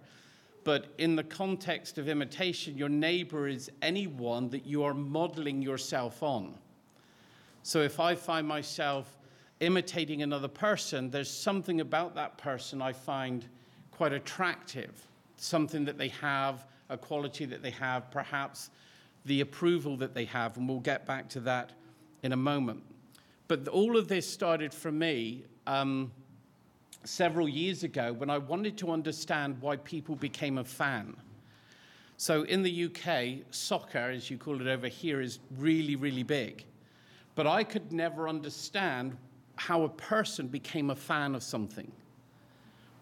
but 0.64 0.86
in 0.98 1.14
the 1.14 1.22
context 1.22 1.98
of 1.98 2.08
imitation, 2.08 2.76
your 2.76 2.88
neighbor 2.88 3.46
is 3.46 3.70
anyone 3.82 4.48
that 4.48 4.66
you 4.66 4.82
are 4.82 4.94
modeling 4.94 5.62
yourself 5.62 6.22
on. 6.22 6.54
So 7.62 7.82
if 7.82 8.00
I 8.00 8.14
find 8.14 8.48
myself 8.48 9.15
imitating 9.60 10.22
another 10.22 10.48
person, 10.48 11.10
there's 11.10 11.30
something 11.30 11.80
about 11.80 12.14
that 12.14 12.36
person 12.38 12.82
I 12.82 12.92
find 12.92 13.44
quite 13.90 14.12
attractive, 14.12 15.06
something 15.36 15.84
that 15.84 15.98
they 15.98 16.08
have, 16.08 16.66
a 16.88 16.96
quality 16.96 17.44
that 17.46 17.62
they 17.62 17.70
have, 17.70 18.10
perhaps 18.10 18.70
the 19.24 19.40
approval 19.40 19.96
that 19.96 20.14
they 20.14 20.24
have, 20.26 20.56
and 20.56 20.68
we'll 20.68 20.80
get 20.80 21.06
back 21.06 21.28
to 21.30 21.40
that 21.40 21.72
in 22.22 22.32
a 22.32 22.36
moment. 22.36 22.82
But 23.48 23.66
all 23.68 23.96
of 23.96 24.08
this 24.08 24.28
started 24.28 24.72
for 24.72 24.92
me 24.92 25.44
um, 25.66 26.12
several 27.04 27.48
years 27.48 27.82
ago 27.82 28.12
when 28.12 28.30
I 28.30 28.38
wanted 28.38 28.76
to 28.78 28.90
understand 28.90 29.60
why 29.60 29.76
people 29.76 30.16
became 30.16 30.58
a 30.58 30.64
fan. 30.64 31.16
So 32.16 32.42
in 32.44 32.62
the 32.62 32.84
UK, 32.86 33.44
soccer, 33.50 34.10
as 34.10 34.30
you 34.30 34.38
call 34.38 34.60
it 34.60 34.66
over 34.66 34.88
here, 34.88 35.20
is 35.20 35.38
really, 35.58 35.96
really 35.96 36.22
big. 36.22 36.64
But 37.34 37.46
I 37.46 37.62
could 37.62 37.92
never 37.92 38.28
understand 38.28 39.16
how 39.56 39.82
a 39.82 39.88
person 39.88 40.46
became 40.46 40.90
a 40.90 40.94
fan 40.94 41.34
of 41.34 41.42
something, 41.42 41.90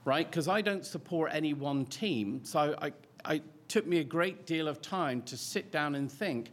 right? 0.04 0.28
Because 0.28 0.48
I 0.48 0.60
don't 0.60 0.84
support 0.84 1.32
any 1.34 1.52
one 1.52 1.84
team. 1.86 2.40
So 2.44 2.74
I, 2.80 2.92
I, 3.24 3.42
took 3.66 3.86
me 3.86 3.98
a 3.98 4.04
great 4.04 4.46
deal 4.46 4.68
of 4.68 4.82
time 4.82 5.22
to 5.22 5.36
sit 5.38 5.72
down 5.72 5.94
and 5.94 6.12
think 6.12 6.50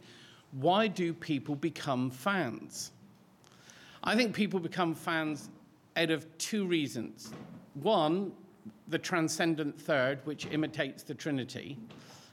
why 0.52 0.86
do 0.88 1.12
people 1.12 1.54
become 1.54 2.10
fans? 2.10 2.90
I 4.02 4.16
think 4.16 4.34
people 4.34 4.60
become 4.60 4.94
fans 4.94 5.48
out 5.96 6.10
of 6.10 6.26
two 6.38 6.66
reasons. 6.66 7.32
One, 7.74 8.32
the 8.88 8.98
transcendent 8.98 9.80
third, 9.80 10.20
which 10.24 10.46
imitates 10.46 11.02
the 11.02 11.14
Trinity 11.14 11.78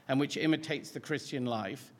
and 0.08 0.18
which 0.18 0.36
imitates 0.36 0.90
the 0.90 1.00
Christian 1.00 1.46
life. 1.46 1.92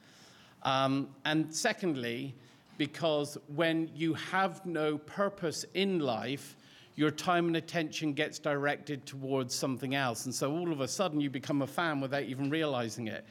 Um, 0.62 1.08
and 1.24 1.54
secondly, 1.54 2.34
because 2.80 3.36
when 3.54 3.90
you 3.94 4.14
have 4.14 4.64
no 4.64 4.96
purpose 4.96 5.66
in 5.74 5.98
life, 5.98 6.56
your 6.94 7.10
time 7.10 7.48
and 7.48 7.56
attention 7.56 8.14
gets 8.14 8.38
directed 8.38 9.04
towards 9.04 9.54
something 9.54 9.94
else. 9.94 10.24
And 10.24 10.34
so 10.34 10.50
all 10.50 10.72
of 10.72 10.80
a 10.80 10.88
sudden, 10.88 11.20
you 11.20 11.28
become 11.28 11.60
a 11.60 11.66
fan 11.66 12.00
without 12.00 12.22
even 12.22 12.48
realizing 12.48 13.08
it. 13.08 13.26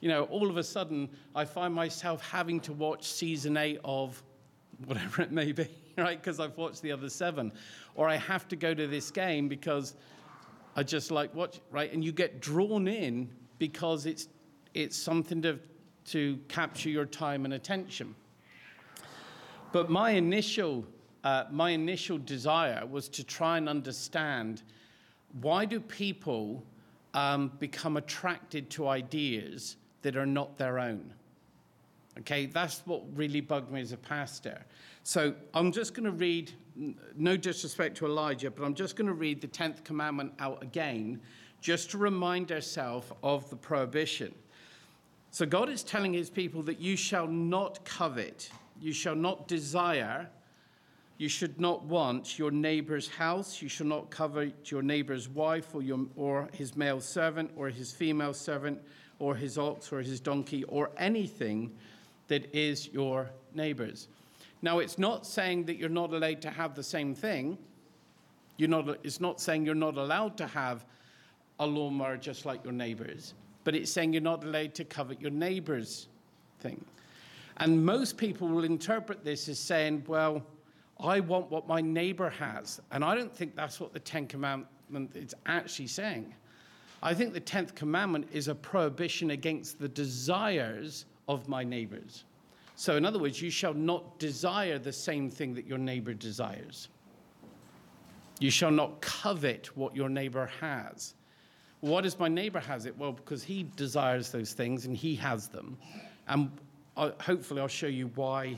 You 0.00 0.08
know, 0.08 0.22
all 0.24 0.48
of 0.48 0.56
a 0.56 0.64
sudden, 0.64 1.10
I 1.34 1.44
find 1.44 1.74
myself 1.74 2.26
having 2.26 2.60
to 2.60 2.72
watch 2.72 3.04
season 3.06 3.58
eight 3.58 3.78
of 3.84 4.22
whatever 4.86 5.20
it 5.20 5.32
may 5.32 5.52
be, 5.52 5.68
right? 5.98 6.18
Because 6.18 6.40
I've 6.40 6.56
watched 6.56 6.80
the 6.80 6.92
other 6.92 7.10
seven. 7.10 7.52
Or 7.96 8.08
I 8.08 8.16
have 8.16 8.48
to 8.48 8.56
go 8.56 8.72
to 8.72 8.86
this 8.86 9.10
game 9.10 9.48
because 9.48 9.96
I 10.76 10.82
just 10.82 11.10
like 11.10 11.34
watch, 11.34 11.60
right? 11.70 11.92
And 11.92 12.02
you 12.02 12.10
get 12.10 12.40
drawn 12.40 12.88
in 12.88 13.28
because 13.58 14.06
it's, 14.06 14.28
it's 14.72 14.96
something 14.96 15.42
to, 15.42 15.58
to 16.06 16.38
capture 16.48 16.88
your 16.88 17.04
time 17.04 17.44
and 17.44 17.52
attention. 17.52 18.14
But 19.74 19.90
my 19.90 20.10
initial, 20.10 20.86
uh, 21.24 21.46
my 21.50 21.70
initial 21.70 22.16
desire 22.18 22.86
was 22.86 23.08
to 23.08 23.24
try 23.24 23.58
and 23.58 23.68
understand 23.68 24.62
why 25.40 25.64
do 25.64 25.80
people 25.80 26.62
um, 27.12 27.50
become 27.58 27.96
attracted 27.96 28.70
to 28.70 28.86
ideas 28.86 29.74
that 30.02 30.16
are 30.16 30.26
not 30.26 30.56
their 30.56 30.78
own? 30.78 31.12
Okay, 32.20 32.46
that's 32.46 32.82
what 32.86 33.02
really 33.16 33.40
bugged 33.40 33.72
me 33.72 33.80
as 33.80 33.90
a 33.90 33.96
pastor. 33.96 34.64
So 35.02 35.34
I'm 35.54 35.72
just 35.72 35.92
going 35.92 36.04
to 36.04 36.12
read, 36.12 36.52
no 37.16 37.36
disrespect 37.36 37.96
to 37.96 38.06
Elijah, 38.06 38.52
but 38.52 38.62
I'm 38.62 38.76
just 38.76 38.94
going 38.94 39.08
to 39.08 39.12
read 39.12 39.40
the 39.40 39.48
10th 39.48 39.82
commandment 39.82 40.34
out 40.38 40.62
again, 40.62 41.20
just 41.60 41.90
to 41.90 41.98
remind 41.98 42.52
ourselves 42.52 43.10
of 43.24 43.50
the 43.50 43.56
prohibition. 43.56 44.32
So 45.32 45.44
God 45.44 45.68
is 45.68 45.82
telling 45.82 46.12
his 46.12 46.30
people 46.30 46.62
that 46.62 46.78
you 46.78 46.94
shall 46.94 47.26
not 47.26 47.84
covet, 47.84 48.50
you 48.84 48.92
shall 48.92 49.14
not 49.14 49.48
desire, 49.48 50.28
you 51.16 51.26
should 51.26 51.58
not 51.58 51.82
want 51.84 52.38
your 52.38 52.50
neighbor's 52.50 53.08
house, 53.08 53.62
you 53.62 53.68
shall 53.68 53.86
not 53.86 54.10
covet 54.10 54.70
your 54.70 54.82
neighbor's 54.82 55.26
wife 55.26 55.74
or, 55.74 55.80
your, 55.80 56.00
or 56.16 56.50
his 56.52 56.76
male 56.76 57.00
servant 57.00 57.50
or 57.56 57.70
his 57.70 57.92
female 57.92 58.34
servant 58.34 58.78
or 59.18 59.34
his 59.34 59.56
ox 59.56 59.90
or 59.90 60.02
his 60.02 60.20
donkey 60.20 60.64
or 60.64 60.90
anything 60.98 61.72
that 62.28 62.54
is 62.54 62.92
your 62.92 63.30
neighbor's. 63.54 64.08
Now, 64.60 64.80
it's 64.80 64.98
not 64.98 65.26
saying 65.26 65.64
that 65.64 65.78
you're 65.78 65.88
not 65.88 66.12
allowed 66.12 66.42
to 66.42 66.50
have 66.50 66.74
the 66.74 66.82
same 66.82 67.14
thing. 67.14 67.56
You're 68.58 68.68
not, 68.68 68.98
it's 69.02 69.20
not 69.20 69.40
saying 69.40 69.64
you're 69.64 69.74
not 69.74 69.96
allowed 69.96 70.36
to 70.36 70.46
have 70.46 70.84
a 71.58 71.66
lawnmower 71.66 72.18
just 72.18 72.44
like 72.44 72.62
your 72.64 72.74
neighbor's, 72.74 73.32
but 73.64 73.74
it's 73.74 73.90
saying 73.90 74.12
you're 74.12 74.20
not 74.20 74.44
allowed 74.44 74.74
to 74.74 74.84
covet 74.84 75.22
your 75.22 75.30
neighbor's 75.30 76.08
thing. 76.60 76.84
And 77.58 77.84
most 77.84 78.16
people 78.16 78.48
will 78.48 78.64
interpret 78.64 79.24
this 79.24 79.48
as 79.48 79.58
saying, 79.58 80.04
well, 80.06 80.42
I 81.00 81.20
want 81.20 81.50
what 81.50 81.66
my 81.68 81.80
neighbor 81.80 82.30
has. 82.30 82.80
And 82.90 83.04
I 83.04 83.14
don't 83.14 83.34
think 83.34 83.54
that's 83.54 83.80
what 83.80 83.92
the 83.92 84.00
Ten 84.00 84.26
Commandment 84.26 85.14
is 85.14 85.34
actually 85.46 85.86
saying. 85.86 86.34
I 87.02 87.12
think 87.12 87.34
the 87.34 87.40
Tenth 87.40 87.74
Commandment 87.74 88.28
is 88.32 88.48
a 88.48 88.54
prohibition 88.54 89.30
against 89.30 89.78
the 89.78 89.88
desires 89.88 91.04
of 91.28 91.48
my 91.48 91.62
neighbors. 91.62 92.24
So, 92.76 92.96
in 92.96 93.04
other 93.04 93.18
words, 93.18 93.40
you 93.40 93.50
shall 93.50 93.74
not 93.74 94.18
desire 94.18 94.78
the 94.78 94.92
same 94.92 95.30
thing 95.30 95.54
that 95.54 95.66
your 95.66 95.78
neighbor 95.78 96.14
desires. 96.14 96.88
You 98.40 98.50
shall 98.50 98.70
not 98.70 99.00
covet 99.00 99.76
what 99.76 99.94
your 99.94 100.08
neighbor 100.08 100.50
has. 100.60 101.14
What 101.80 102.02
does 102.02 102.18
my 102.18 102.28
neighbor 102.28 102.58
has 102.58 102.86
it? 102.86 102.96
Well, 102.98 103.12
because 103.12 103.44
he 103.44 103.66
desires 103.76 104.32
those 104.32 104.54
things 104.54 104.86
and 104.86 104.96
he 104.96 105.14
has 105.16 105.48
them. 105.48 105.76
And 106.26 106.50
I, 106.96 107.12
hopefully, 107.20 107.60
I'll 107.60 107.68
show 107.68 107.86
you 107.86 108.10
why 108.14 108.56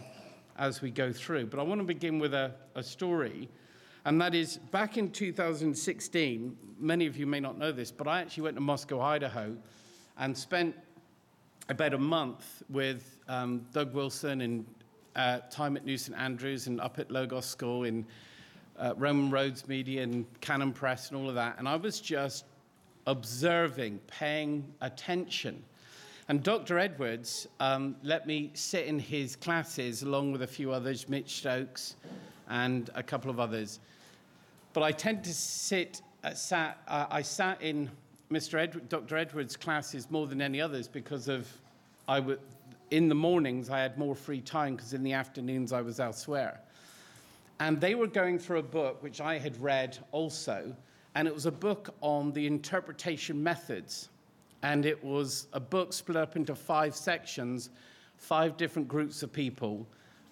as 0.58 0.82
we 0.82 0.90
go 0.90 1.12
through. 1.12 1.46
But 1.46 1.60
I 1.60 1.62
want 1.62 1.80
to 1.80 1.86
begin 1.86 2.18
with 2.18 2.34
a, 2.34 2.52
a 2.74 2.82
story. 2.82 3.48
And 4.04 4.20
that 4.20 4.34
is 4.34 4.58
back 4.70 4.98
in 4.98 5.10
2016, 5.10 6.56
many 6.78 7.06
of 7.06 7.16
you 7.16 7.26
may 7.26 7.40
not 7.40 7.58
know 7.58 7.72
this, 7.72 7.90
but 7.90 8.06
I 8.06 8.20
actually 8.20 8.44
went 8.44 8.56
to 8.56 8.60
Moscow, 8.60 9.00
Idaho, 9.00 9.56
and 10.18 10.36
spent 10.36 10.76
about 11.68 11.94
a 11.94 11.98
month 11.98 12.62
with 12.70 13.18
um, 13.28 13.66
Doug 13.72 13.92
Wilson 13.94 14.42
and 14.42 14.64
uh, 15.16 15.40
time 15.50 15.76
at 15.76 15.84
New 15.84 15.98
St 15.98 16.16
Andrews 16.16 16.66
and 16.68 16.80
up 16.80 16.98
at 16.98 17.10
Logos 17.10 17.46
School 17.46 17.84
in 17.84 18.06
uh, 18.78 18.94
Roman 18.96 19.30
Roads 19.30 19.66
Media 19.66 20.02
and 20.02 20.26
Canon 20.40 20.72
Press 20.72 21.10
and 21.10 21.18
all 21.18 21.28
of 21.28 21.34
that. 21.34 21.58
And 21.58 21.68
I 21.68 21.76
was 21.76 22.00
just 22.00 22.44
observing, 23.06 23.98
paying 24.06 24.72
attention. 24.82 25.64
And 26.28 26.42
Dr. 26.42 26.78
Edwards 26.78 27.46
um, 27.60 27.94
let 28.02 28.26
me 28.26 28.50
sit 28.54 28.86
in 28.86 28.98
his 28.98 29.36
classes 29.36 30.02
along 30.02 30.32
with 30.32 30.42
a 30.42 30.46
few 30.46 30.72
others, 30.72 31.08
Mitch 31.08 31.36
Stokes 31.36 31.94
and 32.48 32.90
a 32.96 33.02
couple 33.02 33.30
of 33.30 33.38
others. 33.38 33.78
But 34.72 34.82
I 34.82 34.90
tend 34.90 35.22
to 35.22 35.32
sit, 35.32 36.02
uh, 36.24 36.34
sat, 36.34 36.82
uh, 36.88 37.06
I 37.10 37.22
sat 37.22 37.62
in 37.62 37.88
Mr. 38.30 38.58
Ed, 38.58 38.88
Dr. 38.88 39.16
Edwards' 39.16 39.56
classes 39.56 40.10
more 40.10 40.26
than 40.26 40.42
any 40.42 40.60
others 40.60 40.88
because 40.88 41.28
of 41.28 41.48
I 42.08 42.18
would, 42.18 42.40
in 42.90 43.08
the 43.08 43.14
mornings 43.14 43.70
I 43.70 43.78
had 43.78 43.96
more 43.96 44.16
free 44.16 44.40
time 44.40 44.74
because 44.74 44.94
in 44.94 45.04
the 45.04 45.12
afternoons 45.12 45.72
I 45.72 45.80
was 45.80 46.00
elsewhere. 46.00 46.60
And 47.60 47.80
they 47.80 47.94
were 47.94 48.08
going 48.08 48.40
through 48.40 48.58
a 48.58 48.64
book 48.64 49.00
which 49.00 49.20
I 49.20 49.38
had 49.38 49.60
read 49.62 49.96
also, 50.10 50.74
and 51.14 51.28
it 51.28 51.34
was 51.34 51.46
a 51.46 51.52
book 51.52 51.94
on 52.00 52.32
the 52.32 52.48
interpretation 52.48 53.40
methods. 53.40 54.08
And 54.66 54.84
it 54.84 55.02
was 55.04 55.46
a 55.52 55.60
book 55.60 55.92
split 55.92 56.16
up 56.16 56.34
into 56.34 56.56
five 56.56 56.96
sections, 56.96 57.70
five 58.16 58.56
different 58.56 58.88
groups 58.88 59.22
of 59.22 59.32
people, 59.32 59.86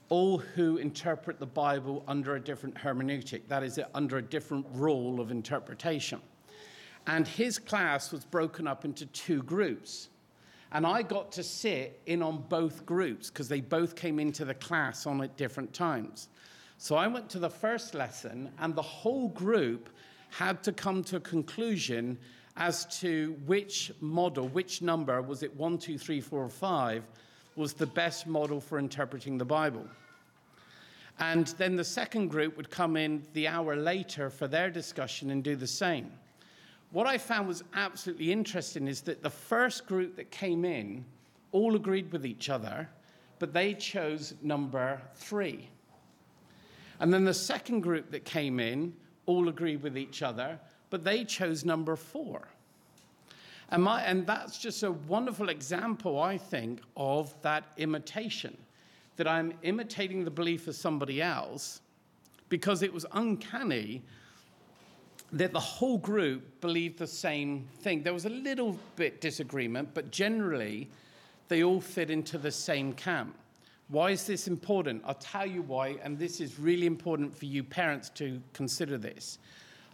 all 0.08 0.38
who 0.38 0.78
interpret 0.78 1.38
the 1.38 1.46
Bible 1.46 2.02
under 2.08 2.34
a 2.34 2.40
different 2.40 2.74
hermeneutic, 2.74 3.42
that 3.46 3.62
is, 3.62 3.78
under 3.94 4.16
a 4.16 4.22
different 4.22 4.66
rule 4.72 5.20
of 5.20 5.30
interpretation. 5.30 6.20
And 7.06 7.28
his 7.28 7.60
class 7.60 8.10
was 8.10 8.24
broken 8.24 8.66
up 8.66 8.84
into 8.84 9.06
two 9.06 9.40
groups. 9.44 10.08
And 10.72 10.84
I 10.84 11.02
got 11.02 11.30
to 11.30 11.44
sit 11.44 12.00
in 12.06 12.20
on 12.20 12.44
both 12.48 12.84
groups 12.84 13.30
because 13.30 13.48
they 13.48 13.60
both 13.60 13.94
came 13.94 14.18
into 14.18 14.44
the 14.44 14.54
class 14.54 15.06
on 15.06 15.22
at 15.22 15.36
different 15.36 15.72
times. 15.72 16.28
So 16.78 16.96
I 16.96 17.06
went 17.06 17.30
to 17.30 17.38
the 17.38 17.48
first 17.48 17.94
lesson, 17.94 18.50
and 18.58 18.74
the 18.74 18.82
whole 18.82 19.28
group 19.28 19.90
had 20.30 20.60
to 20.64 20.72
come 20.72 21.04
to 21.04 21.18
a 21.18 21.20
conclusion 21.20 22.18
as 22.56 22.87
to 23.00 23.37
which 23.46 23.92
model, 24.00 24.49
which 24.49 24.80
number, 24.82 25.20
was 25.20 25.42
it 25.42 25.54
one, 25.56 25.78
two, 25.78 25.99
three, 25.99 26.20
four, 26.20 26.44
or 26.44 26.49
five, 26.49 27.04
was 27.56 27.73
the 27.73 27.87
best 27.87 28.26
model 28.26 28.61
for 28.61 28.78
interpreting 28.78 29.38
the 29.38 29.44
Bible. 29.44 29.87
And 31.18 31.46
then 31.58 31.76
the 31.76 31.84
second 31.84 32.28
group 32.28 32.56
would 32.56 32.70
come 32.70 32.96
in 32.96 33.25
the 33.32 33.46
hour 33.49 33.76
later 33.76 34.30
for 34.30 34.49
their 34.49 34.70
discussion 34.70 35.30
and 35.30 35.42
do 35.42 35.54
the 35.56 35.66
same 35.66 36.11
what 36.94 37.08
I 37.08 37.18
found 37.18 37.49
was 37.49 37.64
absolutely 37.75 38.30
interesting 38.30 38.87
is 38.87 39.00
that 39.02 39.20
the 39.20 39.28
first 39.28 39.84
group 39.84 40.14
that 40.14 40.30
came 40.30 40.64
in 40.64 41.04
all 41.50 41.75
agreed 41.75 42.12
with 42.12 42.25
each 42.25 42.49
other, 42.49 42.88
but 43.40 43.52
they 43.52 43.75
chose 43.75 44.34
number 44.42 45.02
three. 45.16 45.68
And 47.00 47.12
then 47.12 47.25
the 47.25 47.34
second 47.34 47.80
group 47.80 48.12
that 48.12 48.25
came 48.25 48.61
in 48.61 48.94
all 49.26 49.49
agreed 49.49 49.82
with 49.82 49.99
each 49.99 50.23
other, 50.23 50.56
but 50.94 51.02
they 51.02 51.24
chose 51.24 51.64
number 51.64 51.96
four. 51.96 52.46
And, 53.70 53.82
my, 53.82 54.00
and 54.04 54.24
that's 54.24 54.58
just 54.58 54.84
a 54.84 54.92
wonderful 54.92 55.48
example, 55.48 56.20
I 56.20 56.38
think, 56.38 56.82
of 56.96 57.34
that 57.42 57.64
imitation. 57.78 58.56
That 59.16 59.26
I'm 59.26 59.54
imitating 59.64 60.24
the 60.24 60.30
belief 60.30 60.68
of 60.68 60.76
somebody 60.76 61.20
else 61.20 61.80
because 62.48 62.82
it 62.82 62.94
was 62.94 63.04
uncanny 63.10 64.02
that 65.32 65.52
the 65.52 65.58
whole 65.58 65.98
group 65.98 66.60
believed 66.60 67.00
the 67.00 67.08
same 67.08 67.66
thing. 67.80 68.04
There 68.04 68.14
was 68.14 68.26
a 68.26 68.30
little 68.30 68.78
bit 68.94 69.20
disagreement, 69.20 69.88
but 69.94 70.12
generally 70.12 70.88
they 71.48 71.64
all 71.64 71.80
fit 71.80 72.08
into 72.08 72.38
the 72.38 72.52
same 72.52 72.92
camp. 72.92 73.34
Why 73.88 74.12
is 74.12 74.28
this 74.28 74.46
important? 74.46 75.02
I'll 75.04 75.14
tell 75.14 75.44
you 75.44 75.62
why, 75.62 75.96
and 76.04 76.16
this 76.16 76.40
is 76.40 76.60
really 76.60 76.86
important 76.86 77.36
for 77.36 77.46
you 77.46 77.64
parents 77.64 78.10
to 78.10 78.40
consider 78.52 78.96
this. 78.96 79.40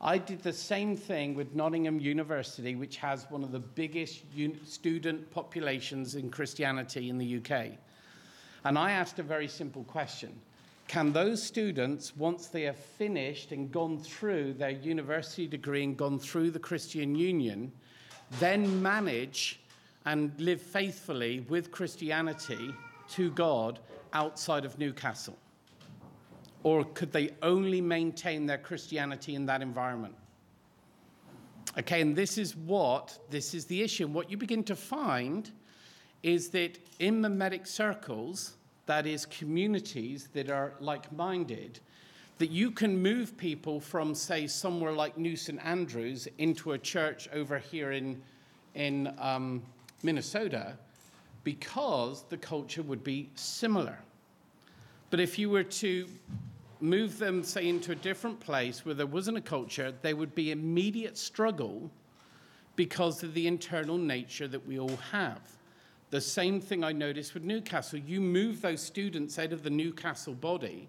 I 0.03 0.17
did 0.17 0.43
the 0.43 0.53
same 0.53 0.97
thing 0.97 1.35
with 1.35 1.55
Nottingham 1.55 2.01
University, 2.01 2.75
which 2.75 2.97
has 2.97 3.27
one 3.29 3.43
of 3.43 3.53
the 3.53 3.59
biggest 3.59 4.23
student 4.67 5.31
populations 5.31 6.15
in 6.15 6.31
Christianity 6.31 7.11
in 7.11 7.19
the 7.19 7.37
UK. 7.37 7.73
And 8.65 8.79
I 8.79 8.93
asked 8.93 9.19
a 9.19 9.23
very 9.23 9.49
simple 9.49 9.85
question 9.85 10.41
can 10.89 11.13
those 11.13 11.41
students, 11.41 12.17
once 12.17 12.49
they 12.49 12.63
have 12.63 12.77
finished 12.77 13.53
and 13.53 13.71
gone 13.71 13.97
through 13.97 14.55
their 14.55 14.71
university 14.71 15.47
degree 15.47 15.85
and 15.85 15.97
gone 15.97 16.19
through 16.19 16.51
the 16.51 16.59
Christian 16.59 17.15
Union, 17.15 17.71
then 18.41 18.83
manage 18.83 19.61
and 20.05 20.33
live 20.41 20.61
faithfully 20.61 21.47
with 21.49 21.71
Christianity 21.71 22.75
to 23.11 23.31
God 23.31 23.79
outside 24.13 24.65
of 24.65 24.81
Newcastle? 24.81 25.39
Or 26.63 26.85
could 26.85 27.13
they 27.13 27.31
only 27.43 27.81
maintain 27.81 28.47
their 28.47 28.59
Christianity 28.59 29.35
in 29.35 29.47
that 29.47 29.63
environment? 29.63 30.15
Okay, 31.79 32.01
and 32.01 32.17
this 32.17 32.37
is 32.37 32.57
what, 32.57 33.19
this 33.31 33.55
is 33.55 33.65
the 33.67 33.81
issue. 33.83 34.05
And 34.07 34.15
what 34.15 34.31
you 34.31 34.37
begin 34.37 34.65
to 34.65 34.77
find 34.77 35.51
is 36.23 36.51
that 36.51 36.79
in 36.99 37.21
mimetic 37.21 37.67
circles, 37.67 38.55
that 38.87 39.07
is, 39.07 39.25
communities 39.27 40.29
that 40.33 40.51
are 40.51 40.75
like 40.81 41.11
minded, 41.13 41.79
that 42.39 42.51
you 42.51 42.71
can 42.71 43.01
move 43.01 43.37
people 43.37 43.81
from, 43.81 44.15
say, 44.15 44.47
somewhere 44.47 44.93
like 44.93 45.17
New 45.17 45.37
St. 45.37 45.65
Andrews 45.65 46.27
into 46.39 46.73
a 46.73 46.79
church 46.79 47.29
over 47.33 47.59
here 47.59 47.93
in, 47.93 48.21
in 48.75 49.15
um, 49.19 49.63
Minnesota 50.03 50.77
because 51.45 52.25
the 52.29 52.37
culture 52.37 52.83
would 52.83 53.05
be 53.05 53.31
similar. 53.35 53.99
But 55.11 55.21
if 55.21 55.39
you 55.39 55.51
were 55.51 55.65
to 55.65 56.07
move 56.81 57.19
them, 57.19 57.43
say, 57.43 57.69
into 57.69 57.93
a 57.93 57.97
different 57.97 58.41
place 58.41 58.85
where 58.85 58.95
there 58.95 59.07
wasn't 59.07 59.37
a 59.37 59.43
culture, 59.43 59.93
there 60.03 60.17
would 60.17 60.35
be 60.35 60.51
immediate 60.51 61.19
struggle 61.19 61.91
because 62.77 63.23
of 63.23 63.35
the 63.35 63.47
internal 63.47 63.99
nature 63.99 64.49
that 64.49 64.67
we 64.67 64.79
all 64.79 64.97
have. 65.13 65.41
The 66.11 66.21
same 66.21 66.61
thing 66.61 66.83
I 66.83 66.93
noticed 66.93 67.35
with 67.35 67.45
Newcastle. 67.45 67.99
You 67.99 68.21
move 68.21 68.61
those 68.61 68.83
students 68.83 69.39
out 69.39 69.53
of 69.53 69.63
the 69.63 69.71
Newcastle 69.71 70.35
body, 70.35 70.89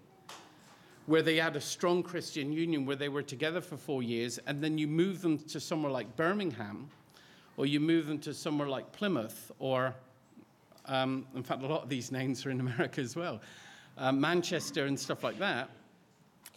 where 1.06 1.22
they 1.22 1.36
had 1.36 1.56
a 1.56 1.60
strong 1.60 2.02
Christian 2.02 2.52
union, 2.52 2.86
where 2.86 2.96
they 2.96 3.08
were 3.08 3.22
together 3.22 3.60
for 3.60 3.76
four 3.76 4.02
years, 4.02 4.38
and 4.46 4.60
then 4.60 4.78
you 4.78 4.88
move 4.88 5.20
them 5.20 5.38
to 5.38 5.60
somewhere 5.60 5.92
like 5.92 6.16
Birmingham, 6.16 6.88
or 7.56 7.66
you 7.66 7.78
move 7.78 8.06
them 8.06 8.18
to 8.20 8.34
somewhere 8.34 8.68
like 8.68 8.90
Plymouth, 8.92 9.52
or 9.58 9.94
um, 10.86 11.26
in 11.36 11.42
fact, 11.42 11.62
a 11.62 11.66
lot 11.66 11.82
of 11.82 11.88
these 11.88 12.10
names 12.18 12.44
are 12.46 12.50
in 12.50 12.60
America 12.60 13.00
as 13.00 13.14
well, 13.14 13.40
uh, 13.98 14.12
Manchester 14.12 14.86
and 14.86 14.98
stuff 14.98 15.22
like 15.22 15.38
that. 15.38 15.70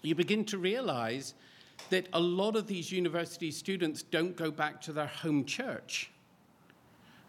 You 0.01 0.15
begin 0.15 0.45
to 0.45 0.57
realize 0.57 1.33
that 1.89 2.07
a 2.13 2.19
lot 2.19 2.55
of 2.55 2.67
these 2.67 2.91
university 2.91 3.51
students 3.51 4.03
don't 4.03 4.35
go 4.35 4.51
back 4.51 4.81
to 4.81 4.93
their 4.93 5.07
home 5.07 5.45
church 5.45 6.11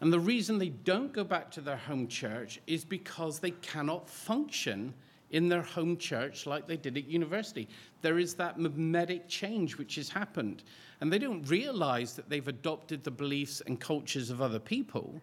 and 0.01 0.12
the 0.12 0.21
reason 0.21 0.59
they 0.59 0.69
don't 0.69 1.12
go 1.12 1.25
back 1.25 1.51
to 1.53 1.61
their 1.61 1.77
home 1.77 2.07
church 2.07 2.61
is 2.67 2.85
because 2.85 3.38
they 3.38 3.53
cannot 3.53 4.09
function 4.09 4.93
in 5.31 5.49
their 5.49 5.62
home 5.62 5.97
church 5.97 6.47
like 6.47 6.67
they 6.67 6.77
did 6.77 6.97
at 6.97 7.09
university. 7.09 7.69
There 8.03 8.19
is 8.19 8.35
that 8.35 8.59
mimetic 8.59 9.27
change 9.27 9.77
which 9.77 9.97
has 9.97 10.09
happened. 10.09 10.62
And 11.01 11.12
they 11.12 11.19
don't 11.19 11.43
realize 11.49 12.14
that 12.14 12.29
they've 12.29 12.47
adopted 12.47 13.03
the 13.03 13.11
beliefs 13.11 13.62
and 13.67 13.81
cultures 13.81 14.31
of 14.31 14.41
other 14.41 14.59
people 14.59 15.21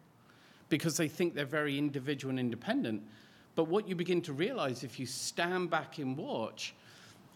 because 0.70 0.98
they 0.98 1.08
think 1.08 1.36
they're 1.36 1.46
very 1.46 1.78
individual 1.78 2.32
and 2.32 2.40
independent. 2.40 3.04
But 3.56 3.68
what 3.68 3.88
you 3.88 3.96
begin 3.96 4.22
to 4.24 4.34
realize 4.34 4.84
if 4.84 5.00
you 5.00 5.06
stand 5.06 5.70
back 5.70 6.00
and 6.00 6.18
watch 6.18 6.74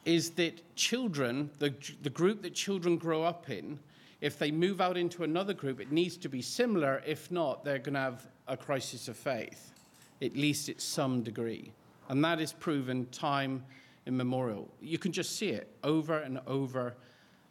is 0.08 0.30
that 0.30 0.74
children, 0.78 1.50
the, 1.60 1.74
the 2.02 2.10
group 2.10 2.41
that 2.41 2.56
children 2.56 2.98
grow 2.98 3.24
up 3.24 3.50
in, 3.50 3.78
if 4.22 4.39
they 4.39 4.52
move 4.52 4.80
out 4.80 4.96
into 4.96 5.26
another 5.26 5.54
group, 5.54 5.82
it 5.82 5.91
needs 5.91 6.15
to 6.15 6.30
be 6.30 6.41
similar. 6.41 7.04
If 7.06 7.30
not, 7.30 7.65
they're 7.65 7.78
going 7.78 7.96
to 7.96 8.00
have 8.00 8.26
a 8.48 8.56
crisis 8.56 9.10
of 9.10 9.17
faith, 9.17 9.74
at 10.22 10.34
least 10.34 10.70
at 10.70 10.80
some 10.80 11.24
degree. 11.24 11.74
And 12.08 12.24
that 12.24 12.39
is 12.39 12.54
proven 12.54 13.06
time 13.08 13.65
immemorial. 14.06 14.70
You 14.82 14.98
can 14.98 15.12
just 15.12 15.36
see 15.36 15.50
it 15.50 15.70
over 15.84 16.20
and 16.20 16.39
over 16.48 16.96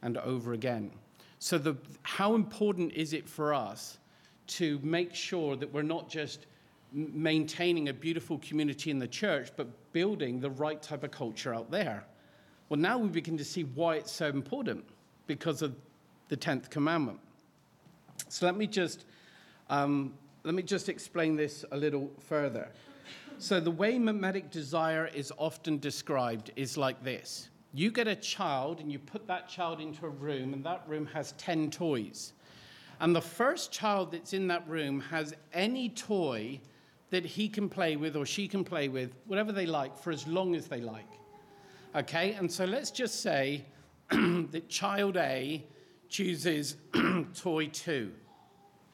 and 0.01 0.17
over 0.17 0.55
again. 0.55 0.91
So, 1.39 1.59
the, 1.59 1.77
how 2.05 2.35
important 2.35 2.95
is 2.95 3.13
it 3.13 3.29
for 3.29 3.53
us 3.53 3.99
to 4.47 4.81
make 4.83 5.15
sure 5.15 5.57
that 5.57 5.71
we're 5.71 5.83
not 5.83 6.09
just 6.09 6.47
maintaining 6.91 7.91
a 7.91 7.93
beautiful 7.93 8.39
community 8.39 8.91
in 8.91 8.99
the 8.99 9.07
church, 9.07 9.51
but 9.59 9.69
building 9.93 10.41
the 10.41 10.51
right 10.51 10.81
type 10.81 11.05
of 11.05 11.11
culture 11.11 11.55
out 11.55 11.71
there? 11.71 12.07
Well, 12.69 12.81
now 12.81 12.99
we 12.99 13.09
begin 13.09 13.37
to 13.39 13.45
see 13.45 13.63
why 13.63 13.97
it's 13.97 14.13
so 14.13 14.29
important 14.29 14.85
because 15.27 15.63
of 15.63 15.75
the 16.29 16.37
10th 16.37 16.71
commandment. 16.71 17.21
So 18.29 18.47
let 18.47 18.57
me 18.57 18.67
just 18.67 19.05
um, 19.69 20.15
let 20.45 20.55
me 20.55 20.63
just 20.63 20.89
explain 20.89 21.35
this 21.35 21.65
a 21.73 21.77
little 21.77 22.11
further. 22.21 22.69
So 23.39 23.59
the 23.59 23.71
way 23.71 23.99
mimetic 23.99 24.51
desire 24.51 25.11
is 25.13 25.33
often 25.39 25.79
described 25.79 26.53
is 26.57 26.77
like 26.77 27.03
this. 27.03 27.49
You 27.75 27.91
get 27.91 28.07
a 28.07 28.17
child 28.17 28.81
and 28.81 28.91
you 28.91 28.99
put 28.99 29.27
that 29.27 29.49
child 29.49 29.81
into 29.81 30.07
a 30.07 30.09
room 30.09 30.55
and 30.55 30.65
that 30.65 30.85
room 30.87 31.05
has 31.07 31.33
10 31.33 31.71
toys. 31.71 32.33
And 33.01 33.15
the 33.15 33.21
first 33.21 33.73
child 33.73 34.13
that's 34.13 34.33
in 34.33 34.47
that 34.47 34.67
room 34.69 35.01
has 35.01 35.35
any 35.53 35.89
toy 35.91 36.61
that 37.11 37.25
he 37.25 37.49
can 37.49 37.69
play 37.69 37.97
with 37.97 38.17
or 38.17 38.25
she 38.25 38.49
can 38.49 38.65
play 38.65 38.89
with, 38.89 39.15
whatever 39.27 39.53
they 39.53 39.67
like, 39.67 39.99
for 39.99 40.13
as 40.13 40.27
long 40.27 40.55
as 40.55 40.69
they 40.69 40.81
like. 40.81 41.11
Okay? 41.97 42.33
And 42.35 42.51
so 42.51 42.65
let's 42.65 42.91
just 42.91 43.23
say 43.23 43.65
that 44.11 44.69
child 44.69 45.17
A 45.17 45.65
chooses 46.09 46.77
toy 47.35 47.67
two. 47.69 48.13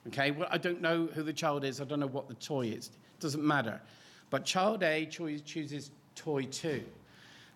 Okay, 0.08 0.30
well, 0.32 0.48
I 0.50 0.58
don't 0.58 0.80
know 0.80 1.06
who 1.06 1.22
the 1.22 1.32
child 1.32 1.64
is, 1.64 1.80
I 1.80 1.84
don't 1.84 2.00
know 2.00 2.08
what 2.08 2.26
the 2.26 2.34
toy 2.34 2.66
is, 2.66 2.88
it 2.88 3.20
doesn't 3.20 3.44
matter. 3.44 3.80
But 4.30 4.44
child 4.44 4.82
A 4.82 5.06
chooses 5.06 5.90
toy 6.14 6.44
two. 6.44 6.82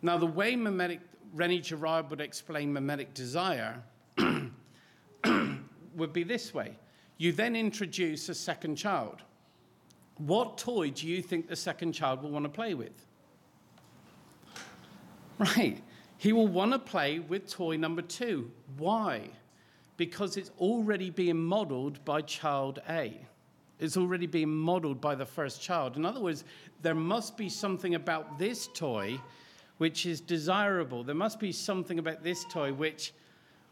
Now, 0.02 0.18
the 0.18 0.26
way 0.26 0.54
mimetic, 0.54 1.00
René 1.34 1.62
Girard 1.62 2.10
would 2.10 2.20
explain 2.20 2.72
mimetic 2.72 3.14
desire 3.14 3.82
would 5.96 6.12
be 6.12 6.22
this 6.22 6.54
way 6.54 6.76
you 7.18 7.32
then 7.32 7.56
introduce 7.56 8.28
a 8.28 8.34
second 8.34 8.76
child. 8.76 9.22
What 10.18 10.58
toy 10.58 10.90
do 10.90 11.06
you 11.06 11.22
think 11.22 11.48
the 11.48 11.56
second 11.56 11.92
child 11.92 12.22
will 12.22 12.30
want 12.30 12.44
to 12.44 12.50
play 12.50 12.74
with? 12.74 13.06
Right. 15.38 15.82
He 16.18 16.32
will 16.32 16.48
want 16.48 16.72
to 16.72 16.78
play 16.78 17.18
with 17.18 17.48
toy 17.48 17.76
number 17.76 18.02
two. 18.02 18.50
Why? 18.78 19.30
because 19.96 20.36
it's 20.36 20.50
already 20.58 21.10
being 21.10 21.38
modeled 21.38 22.04
by 22.04 22.20
child 22.22 22.80
A. 22.88 23.18
It's 23.78 23.96
already 23.96 24.26
being 24.26 24.54
modeled 24.54 25.00
by 25.00 25.14
the 25.14 25.26
first 25.26 25.60
child. 25.60 25.96
In 25.96 26.04
other 26.04 26.20
words, 26.20 26.44
there 26.82 26.94
must 26.94 27.36
be 27.36 27.48
something 27.48 27.94
about 27.94 28.38
this 28.38 28.68
toy 28.74 29.20
which 29.78 30.06
is 30.06 30.20
desirable. 30.20 31.04
There 31.04 31.14
must 31.14 31.38
be 31.38 31.52
something 31.52 31.98
about 31.98 32.22
this 32.22 32.44
toy 32.50 32.72
which, 32.72 33.12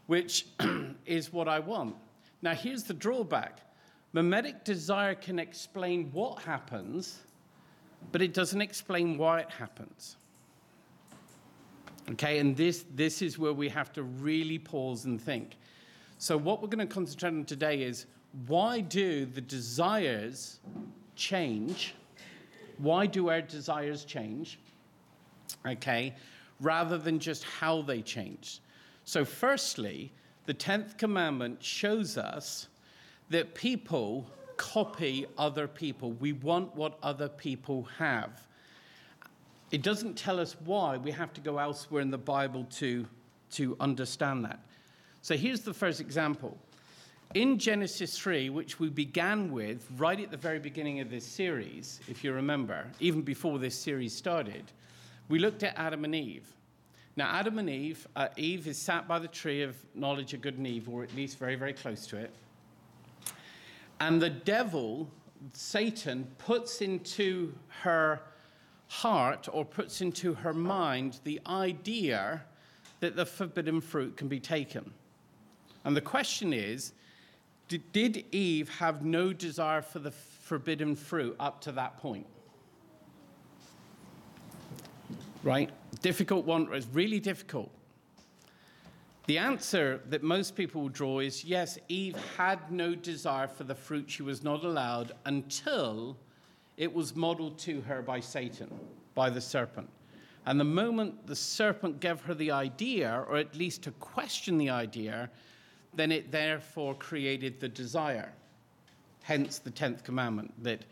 which 0.07 0.46
is 1.07 1.33
what 1.33 1.48
I 1.48 1.59
want. 1.59 1.96
Now, 2.42 2.55
here's 2.55 2.83
the 2.85 2.94
drawback 2.94 3.61
mimetic 4.12 4.64
desire 4.64 5.14
can 5.14 5.38
explain 5.38 6.11
what 6.12 6.40
happens, 6.42 7.20
but 8.12 8.22
it 8.22 8.33
doesn't 8.33 8.61
explain 8.61 9.18
why 9.18 9.40
it 9.40 9.50
happens. 9.50 10.16
Okay, 12.12 12.38
and 12.38 12.54
this, 12.56 12.84
this 12.94 13.22
is 13.22 13.38
where 13.38 13.52
we 13.52 13.68
have 13.70 13.92
to 13.94 14.02
really 14.02 14.58
pause 14.58 15.06
and 15.06 15.20
think. 15.20 15.56
So, 16.18 16.36
what 16.36 16.60
we're 16.60 16.68
going 16.68 16.86
to 16.86 16.92
concentrate 16.92 17.30
on 17.30 17.44
today 17.44 17.82
is 17.82 18.06
why 18.46 18.80
do 18.80 19.24
the 19.24 19.40
desires 19.40 20.60
change? 21.16 21.94
Why 22.78 23.06
do 23.06 23.30
our 23.30 23.40
desires 23.40 24.04
change? 24.04 24.58
Okay, 25.66 26.14
rather 26.60 26.98
than 26.98 27.18
just 27.18 27.44
how 27.44 27.80
they 27.82 28.02
change. 28.02 28.60
So, 29.04 29.24
firstly, 29.24 30.12
the 30.44 30.54
10th 30.54 30.98
commandment 30.98 31.62
shows 31.62 32.18
us 32.18 32.68
that 33.30 33.54
people 33.54 34.30
copy 34.56 35.26
other 35.38 35.66
people. 35.66 36.12
We 36.12 36.32
want 36.32 36.74
what 36.76 36.98
other 37.02 37.28
people 37.28 37.88
have. 37.98 38.46
It 39.74 39.82
doesn't 39.82 40.16
tell 40.16 40.38
us 40.38 40.54
why. 40.64 40.98
We 40.98 41.10
have 41.10 41.32
to 41.32 41.40
go 41.40 41.58
elsewhere 41.58 42.00
in 42.00 42.12
the 42.12 42.16
Bible 42.16 42.64
to, 42.76 43.04
to 43.54 43.76
understand 43.80 44.44
that. 44.44 44.60
So 45.20 45.37
here's 45.37 45.62
the 45.62 45.74
first 45.74 46.00
example. 46.00 46.56
In 47.34 47.58
Genesis 47.58 48.16
3, 48.16 48.50
which 48.50 48.78
we 48.78 48.88
began 48.88 49.50
with 49.50 49.84
right 49.96 50.20
at 50.20 50.30
the 50.30 50.37
very 50.37 50.60
beginning 50.60 51.00
of 51.00 51.10
this 51.10 51.26
series, 51.26 51.98
if 52.06 52.22
you 52.22 52.32
remember, 52.32 52.87
even 53.00 53.22
before 53.22 53.58
this 53.58 53.76
series 53.76 54.14
started, 54.14 54.62
we 55.28 55.40
looked 55.40 55.64
at 55.64 55.76
Adam 55.76 56.04
and 56.04 56.14
Eve. 56.14 56.46
Now, 57.16 57.32
Adam 57.32 57.58
and 57.58 57.68
Eve, 57.68 58.06
uh, 58.14 58.28
Eve 58.37 58.68
is 58.68 58.78
sat 58.78 59.08
by 59.08 59.18
the 59.18 59.26
tree 59.26 59.62
of 59.62 59.74
knowledge 59.92 60.34
of 60.34 60.40
good 60.40 60.56
and 60.56 60.68
evil, 60.68 60.94
or 60.94 61.02
at 61.02 61.12
least 61.16 61.37
very, 61.37 61.56
very 61.56 61.72
close 61.72 62.06
to 62.06 62.16
it. 62.16 62.32
And 63.98 64.22
the 64.22 64.30
devil, 64.30 65.10
Satan, 65.52 66.28
puts 66.38 66.80
into 66.80 67.52
her 67.80 68.20
heart 68.88 69.49
or 69.53 69.64
puts 69.64 70.01
into 70.01 70.35
her 70.35 70.53
mind 70.53 71.20
the 71.25 71.40
idea 71.47 72.42
that 73.01 73.16
the 73.16 73.27
forbidden 73.27 73.81
fruit 73.81 74.16
can 74.16 74.29
be 74.29 74.40
taken. 74.40 74.92
And 75.85 75.97
the 75.97 76.01
question 76.01 76.53
is 76.53 76.92
did, 77.68 78.25
Eve 78.31 78.68
have 78.68 79.05
no 79.05 79.33
desire 79.33 79.83
for 79.83 79.99
the 79.99 80.11
forbidden 80.11 80.94
fruit 80.94 81.35
up 81.40 81.61
to 81.62 81.73
that 81.73 81.99
point? 81.99 82.27
Right? 85.42 85.70
Difficult 86.03 86.44
one, 86.44 86.68
it's 86.73 86.87
really 86.92 87.20
difficult. 87.20 87.70
The 89.27 89.38
answer 89.38 90.03
that 90.11 90.23
most 90.23 90.55
people 90.55 90.83
will 90.83 90.88
draw 90.90 91.20
is 91.20 91.44
yes, 91.44 91.79
Eve 91.88 92.16
had 92.37 92.70
no 92.70 92.94
desire 92.94 93.49
for 93.49 93.64
the 93.64 93.75
fruit 93.75 94.11
she 94.11 94.23
was 94.23 94.42
not 94.42 94.64
allowed 94.64 95.12
until 95.25 96.18
it 96.76 96.92
was 96.92 97.14
modeled 97.14 97.58
to 97.58 97.80
her 97.82 98.02
by 98.02 98.20
Satan, 98.20 98.68
by 99.14 99.30
the 99.30 99.40
serpent. 99.40 99.88
And 100.46 100.60
the 100.60 100.64
moment 100.64 101.26
the 101.26 101.37
serpent 101.37 102.00
gave 102.00 102.20
her 102.22 102.34
the 102.34 102.50
idea, 102.50 103.24
or 103.28 103.37
at 103.37 103.54
least 103.54 103.82
to 103.82 103.92
question 103.92 104.58
the 104.58 104.70
idea, 104.70 105.30
then 105.94 106.12
it 106.12 106.30
therefore 106.30 106.94
created 106.94 107.60
the 107.60 107.68
desire. 107.68 108.32
Hence 109.22 109.58
the 109.58 109.70
10th 109.70 110.04
commandment 110.04 110.52
that 110.62 110.84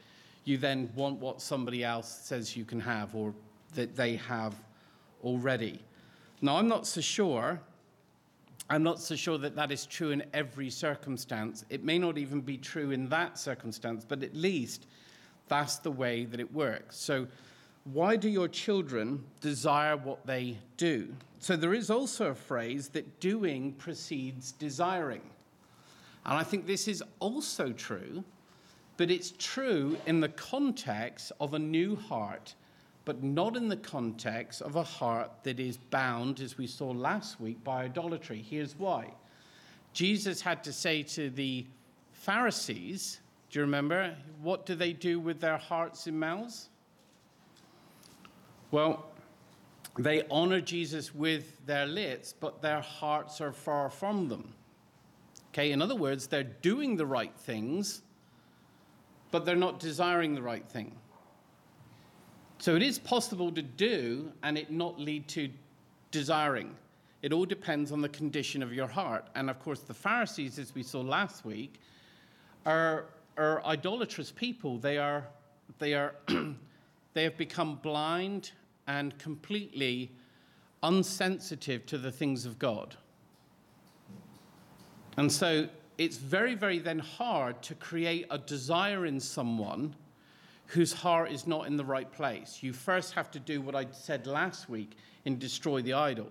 you 0.45 0.57
then 0.57 0.91
want 0.95 1.19
what 1.19 1.43
somebody 1.43 1.85
else 1.85 2.09
says 2.09 2.57
you 2.57 2.65
can 2.65 2.81
have 2.81 3.15
or 3.15 3.35
that 3.75 3.95
they 3.95 4.17
have 4.17 4.55
already. 5.23 5.81
Now, 6.41 6.57
I'm 6.57 6.69
not 6.69 6.87
so 6.87 7.01
sure. 7.01 7.61
I'm 8.71 8.83
not 8.83 9.01
so 9.01 9.15
sure 9.15 9.39
that 9.39 9.55
that 9.57 9.71
is 9.71 9.87
true 9.87 10.11
in 10.11 10.25
every 10.33 10.71
circumstance. 10.71 11.65
It 11.69 11.85
may 11.85 11.99
not 11.99 12.17
even 12.17 12.41
be 12.41 12.57
true 12.57 12.91
in 12.91 13.09
that 13.11 13.39
circumstance, 13.39 14.05
but 14.07 14.23
at 14.23 14.35
least 14.35 14.87
that's 15.49 15.77
the 15.77 15.91
way 15.91 16.25
that 16.25 16.41
it 16.41 16.53
works. 16.53 16.97
So, 16.97 17.27
why 17.85 18.17
do 18.17 18.29
your 18.29 18.49
children 18.49 19.25
desire 19.41 19.97
what 19.97 20.25
they 20.25 20.59
do? 20.77 21.13
So 21.41 21.57
there 21.57 21.75
is 21.75 21.91
also 21.91 22.31
a 22.31 22.35
phrase 22.35 22.89
that 22.91 23.19
doing 23.19 23.73
precedes 23.73 24.53
desiring. 24.53 25.23
And 26.25 26.39
I 26.39 26.45
think 26.45 26.67
this 26.67 26.87
is 26.87 27.03
also 27.19 27.73
true, 27.73 28.23
but 28.97 29.11
it's 29.11 29.33
true 29.39 29.97
in 30.07 30.21
the 30.21 30.29
context 30.29 31.33
of 31.41 31.55
a 31.55 31.59
new 31.59 31.97
heart, 31.97 32.55
but 33.05 33.25
not 33.25 33.57
in 33.57 33.69
the 33.69 33.77
context 33.77 34.63
of 34.63 34.77
a 34.77 34.85
heart 34.85 35.33
that 35.43 35.59
is 35.59 35.77
bound, 35.77 36.39
as 36.39 36.57
we 36.57 36.69
saw 36.69 36.93
last 36.93 37.41
week, 37.41 37.65
by 37.65 37.85
idolatry. 37.85 38.45
Here's 38.49 38.79
why 38.79 39.13
Jesus 39.93 40.41
had 40.41 40.63
to 40.63 40.73
say 40.73 41.03
to 41.03 41.29
the 41.29 41.67
Pharisees, 42.13 43.19
do 43.53 43.59
you 43.59 43.65
remember? 43.67 44.17
What 44.41 44.65
do 44.65 44.75
they 44.75 44.95
do 44.95 45.21
with 45.21 45.39
their 45.39 45.59
hearts 45.59 46.07
and 46.07 46.19
mouths? 46.19 46.71
Well, 48.71 49.05
they 49.99 50.23
honor 50.31 50.63
Jesus 50.63 51.15
with 51.15 51.65
their 51.67 51.85
lips, 51.85 52.33
but 52.33 52.63
their 52.63 52.81
hearts 52.81 53.43
are 53.43 53.53
far 53.53 53.91
from 53.91 54.29
them. 54.29 54.55
Okay, 55.51 55.71
in 55.71 55.83
other 55.83 55.95
words, 55.95 56.27
they're 56.27 56.43
doing 56.45 56.97
the 56.97 57.05
right 57.05 57.35
things, 57.37 58.01
but 59.31 59.45
they're 59.45 59.55
not 59.55 59.79
desiring 59.79 60.35
the 60.35 60.41
right 60.41 60.67
thing. 60.67 60.97
So 62.59 62.75
it 62.75 62.83
is 62.83 62.99
possible 62.99 63.53
to 63.53 63.61
do 63.61 64.33
and 64.43 64.57
it 64.57 64.71
not 64.71 64.99
lead 64.99 65.29
to 65.29 65.51
desiring. 66.11 66.75
It 67.21 67.35
all 67.35 67.45
depends 67.45 67.93
on 67.93 68.01
the 68.01 68.09
condition 68.09 68.63
of 68.63 68.73
your 68.73 68.87
heart. 68.87 69.27
And 69.35 69.51
of 69.51 69.59
course, 69.59 69.81
the 69.81 69.93
Pharisees, 69.93 70.59
as 70.59 70.75
we 70.75 70.83
saw 70.83 71.03
last 71.03 71.45
week, 71.45 71.75
are, 72.65 73.05
are 73.37 73.65
idolatrous 73.65 74.31
people. 74.31 74.79
They 74.79 74.99
are, 74.99 75.27
they 75.79 75.95
are, 75.95 76.15
they 77.15 77.25
have 77.25 77.37
become 77.37 77.77
blind 77.83 78.53
and 78.87 79.17
completely 79.19 80.11
unsensitive 80.83 81.87
to 81.87 81.99
the 81.99 82.11
things 82.11 82.45
of 82.47 82.59
God. 82.59 82.97
And 85.17 85.31
so 85.31 85.69
it's 85.99 86.17
very, 86.17 86.55
very 86.55 86.79
then 86.79 86.99
hard 86.99 87.63
to 87.63 87.75
create 87.75 88.27
a 88.31 88.39
desire 88.39 89.07
in 89.07 89.21
someone 89.21 89.95
whose 90.67 90.93
heart 90.93 91.31
is 91.31 91.47
not 91.47 91.67
in 91.67 91.77
the 91.77 91.85
right 91.85 92.11
place. 92.11 92.59
You 92.63 92.73
first 92.73 93.13
have 93.13 93.31
to 93.33 93.39
do 93.39 93.61
what 93.61 93.75
I 93.75 93.87
said 93.93 94.27
last 94.27 94.71
week 94.71 94.97
and 95.27 95.39
destroy 95.39 95.83
the 95.83 95.93
idol. 95.93 96.29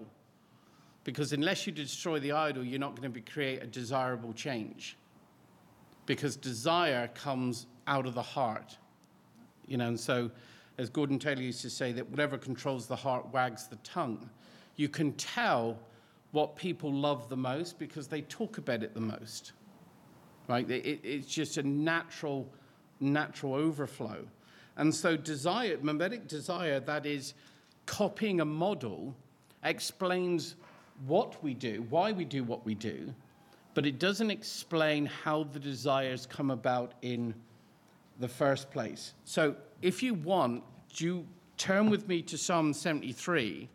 Because 1.03 1.31
unless 1.33 1.65
you 1.65 1.73
destroy 1.73 2.19
the 2.19 2.31
idol, 2.31 2.63
you're 2.63 2.79
not 2.79 2.99
going 2.99 3.13
to 3.13 3.21
create 3.21 3.61
a 3.61 3.67
desirable 3.67 4.33
change. 4.33 4.97
Because 6.11 6.35
desire 6.35 7.07
comes 7.15 7.67
out 7.87 8.05
of 8.05 8.15
the 8.15 8.21
heart. 8.21 8.77
You 9.65 9.77
know, 9.77 9.87
and 9.87 9.97
so 9.97 10.29
as 10.77 10.89
Gordon 10.89 11.17
Taylor 11.17 11.41
used 11.41 11.61
to 11.61 11.69
say, 11.69 11.93
that 11.93 12.09
whatever 12.09 12.37
controls 12.37 12.85
the 12.85 12.97
heart 12.97 13.31
wags 13.31 13.69
the 13.69 13.77
tongue. 13.77 14.29
You 14.75 14.89
can 14.89 15.13
tell 15.13 15.79
what 16.33 16.57
people 16.57 16.91
love 16.91 17.29
the 17.29 17.37
most 17.37 17.79
because 17.79 18.09
they 18.09 18.23
talk 18.23 18.57
about 18.57 18.83
it 18.83 18.93
the 18.93 18.99
most. 18.99 19.53
Right? 20.49 20.69
It, 20.69 20.99
it's 21.01 21.27
just 21.27 21.55
a 21.55 21.63
natural, 21.63 22.45
natural 22.99 23.53
overflow. 23.53 24.27
And 24.75 24.93
so, 24.93 25.15
desire, 25.15 25.77
mimetic 25.81 26.27
desire, 26.27 26.81
that 26.81 27.05
is 27.05 27.35
copying 27.85 28.41
a 28.41 28.45
model, 28.45 29.15
explains 29.63 30.55
what 31.07 31.41
we 31.41 31.53
do, 31.53 31.85
why 31.89 32.11
we 32.11 32.25
do 32.25 32.43
what 32.43 32.65
we 32.65 32.75
do, 32.75 33.13
but 33.73 33.85
it 33.85 33.99
doesn't 33.99 34.31
explain 34.31 35.05
how 35.05 35.43
the 35.43 35.59
desires 35.59 36.25
come 36.25 36.51
about 36.51 36.93
in 37.01 37.33
the 38.19 38.27
first 38.27 38.71
place. 38.71 39.13
So, 39.25 39.55
if 39.81 40.03
you 40.03 40.13
want, 40.13 40.63
do 40.93 41.05
you 41.05 41.27
turn 41.61 41.91
with 41.91 42.07
me 42.07 42.23
to 42.23 42.39
Psalm 42.39 42.73
73, 42.73 43.69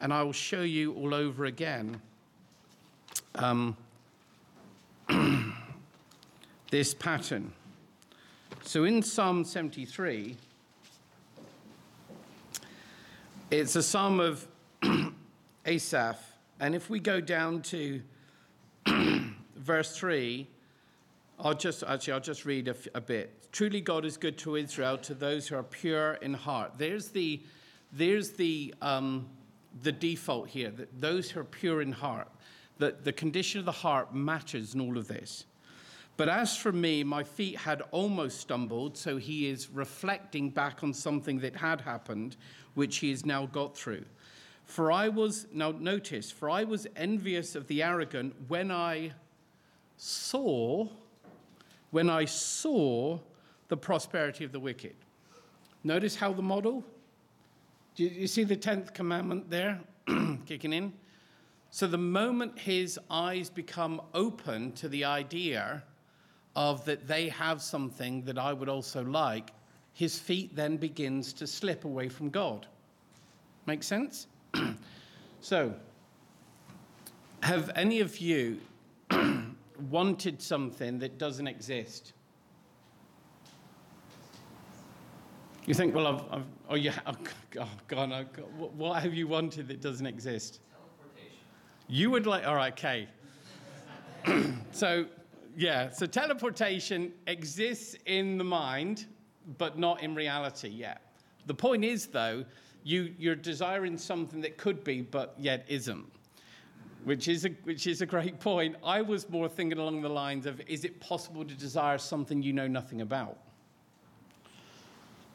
and 0.00 0.12
I 0.12 0.22
will 0.24 0.32
show 0.32 0.62
you 0.62 0.92
all 0.94 1.14
over 1.14 1.44
again 1.44 2.00
um, 3.36 3.76
this 6.70 6.92
pattern. 6.92 7.52
So 8.62 8.82
in 8.82 9.00
Psalm 9.00 9.44
73, 9.44 10.36
it's 13.52 13.76
a 13.76 13.82
psalm 13.82 14.18
of 14.18 14.46
Asaph. 15.66 16.18
And 16.58 16.74
if 16.74 16.90
we 16.90 16.98
go 16.98 17.20
down 17.20 17.62
to 17.62 18.02
verse 19.60 19.96
3, 19.96 20.46
I'll 21.38 21.54
just 21.54 21.82
actually 21.86 22.12
I'll 22.12 22.20
just 22.20 22.44
read 22.44 22.74
a, 22.94 23.00
bit. 23.00 23.52
Truly, 23.52 23.80
God 23.80 24.04
is 24.04 24.16
good 24.16 24.36
to 24.38 24.56
Israel, 24.56 24.98
to 24.98 25.14
those 25.14 25.48
who 25.48 25.56
are 25.56 25.62
pure 25.62 26.14
in 26.14 26.34
heart. 26.34 26.72
There's 26.76 27.08
the, 27.08 27.40
there's 27.92 28.32
the, 28.32 28.74
um, 28.82 29.28
the 29.82 29.92
default 29.92 30.48
here, 30.48 30.70
that 30.70 31.00
those 31.00 31.30
who 31.30 31.40
are 31.40 31.44
pure 31.44 31.82
in 31.82 31.92
heart. 31.92 32.28
That 32.78 33.04
the 33.04 33.12
condition 33.12 33.58
of 33.58 33.66
the 33.66 33.72
heart 33.72 34.14
matters 34.14 34.74
in 34.74 34.80
all 34.80 34.96
of 34.96 35.06
this. 35.06 35.44
But 36.16 36.28
as 36.28 36.56
for 36.56 36.72
me, 36.72 37.04
my 37.04 37.22
feet 37.22 37.56
had 37.56 37.82
almost 37.90 38.40
stumbled, 38.40 38.96
so 38.96 39.16
he 39.16 39.48
is 39.48 39.70
reflecting 39.70 40.50
back 40.50 40.82
on 40.82 40.92
something 40.94 41.40
that 41.40 41.56
had 41.56 41.80
happened, 41.80 42.36
which 42.74 42.98
he 42.98 43.10
has 43.10 43.24
now 43.24 43.46
got 43.46 43.76
through. 43.76 44.04
For 44.64 44.92
I 44.92 45.08
was, 45.08 45.46
now 45.52 45.72
notice, 45.72 46.30
for 46.30 46.48
I 46.48 46.64
was 46.64 46.86
envious 46.94 47.54
of 47.54 47.66
the 47.66 47.82
arrogant 47.82 48.34
when 48.48 48.70
I 48.70 49.12
saw, 50.02 50.88
when 51.90 52.08
I 52.08 52.24
saw 52.24 53.18
the 53.68 53.76
prosperity 53.76 54.44
of 54.44 54.52
the 54.52 54.58
wicked. 54.58 54.94
Notice 55.84 56.16
how 56.16 56.32
the 56.32 56.40
model, 56.40 56.82
do 57.96 58.04
you, 58.04 58.26
see 58.26 58.44
the 58.44 58.56
10th 58.56 58.94
commandment 58.94 59.50
there 59.50 59.78
kicking 60.46 60.72
in? 60.72 60.94
So 61.70 61.86
the 61.86 61.98
moment 61.98 62.58
his 62.58 62.98
eyes 63.10 63.50
become 63.50 64.00
open 64.14 64.72
to 64.72 64.88
the 64.88 65.04
idea 65.04 65.82
of 66.56 66.82
that 66.86 67.06
they 67.06 67.28
have 67.28 67.60
something 67.60 68.22
that 68.22 68.38
I 68.38 68.54
would 68.54 68.70
also 68.70 69.04
like, 69.04 69.50
his 69.92 70.18
feet 70.18 70.56
then 70.56 70.78
begins 70.78 71.34
to 71.34 71.46
slip 71.46 71.84
away 71.84 72.08
from 72.08 72.30
God. 72.30 72.66
Make 73.66 73.82
sense? 73.82 74.28
so, 75.42 75.74
have 77.42 77.70
any 77.74 78.00
of 78.00 78.16
you 78.16 78.58
wanted 79.82 80.40
something 80.42 80.98
that 80.98 81.18
doesn't 81.18 81.46
exist? 81.46 82.12
You 85.66 85.74
think, 85.74 85.94
well, 85.94 86.06
I've, 86.06 86.22
I've 86.32 86.46
oh, 86.68 86.74
yeah, 86.74 86.98
oh, 87.06 87.68
God, 87.86 88.12
oh, 88.12 88.44
what 88.76 89.02
have 89.02 89.14
you 89.14 89.28
wanted 89.28 89.68
that 89.68 89.80
doesn't 89.80 90.06
exist? 90.06 90.60
Teleportation. 90.72 91.38
You 91.88 92.10
would 92.10 92.26
like, 92.26 92.46
all 92.46 92.54
right, 92.54 92.72
okay. 92.72 93.08
so, 94.72 95.06
yeah, 95.56 95.90
so 95.90 96.06
teleportation 96.06 97.12
exists 97.26 97.96
in 98.06 98.38
the 98.38 98.44
mind, 98.44 99.06
but 99.58 99.78
not 99.78 100.02
in 100.02 100.14
reality 100.14 100.68
yet. 100.68 101.02
The 101.46 101.54
point 101.54 101.84
is, 101.84 102.06
though, 102.06 102.44
you, 102.82 103.14
you're 103.18 103.34
desiring 103.34 103.98
something 103.98 104.40
that 104.40 104.56
could 104.56 104.82
be, 104.84 105.02
but 105.02 105.34
yet 105.38 105.64
isn't, 105.68 106.06
which 107.04 107.28
is, 107.28 107.44
a, 107.44 107.50
which 107.64 107.86
is 107.86 108.02
a 108.02 108.06
great 108.06 108.40
point. 108.40 108.76
I 108.84 109.02
was 109.02 109.28
more 109.28 109.48
thinking 109.48 109.78
along 109.78 110.02
the 110.02 110.08
lines 110.08 110.46
of 110.46 110.60
is 110.68 110.84
it 110.84 111.00
possible 111.00 111.44
to 111.44 111.54
desire 111.54 111.98
something 111.98 112.42
you 112.42 112.52
know 112.52 112.66
nothing 112.66 113.00
about? 113.00 113.38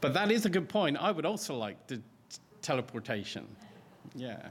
But 0.01 0.13
that 0.13 0.31
is 0.31 0.45
a 0.45 0.49
good 0.49 0.69
point. 0.69 0.97
I 0.97 1.11
would 1.11 1.25
also 1.25 1.55
like 1.55 1.87
the 1.87 1.97
t- 1.97 2.03
teleportation. 2.61 3.47
Yeah. 4.13 4.49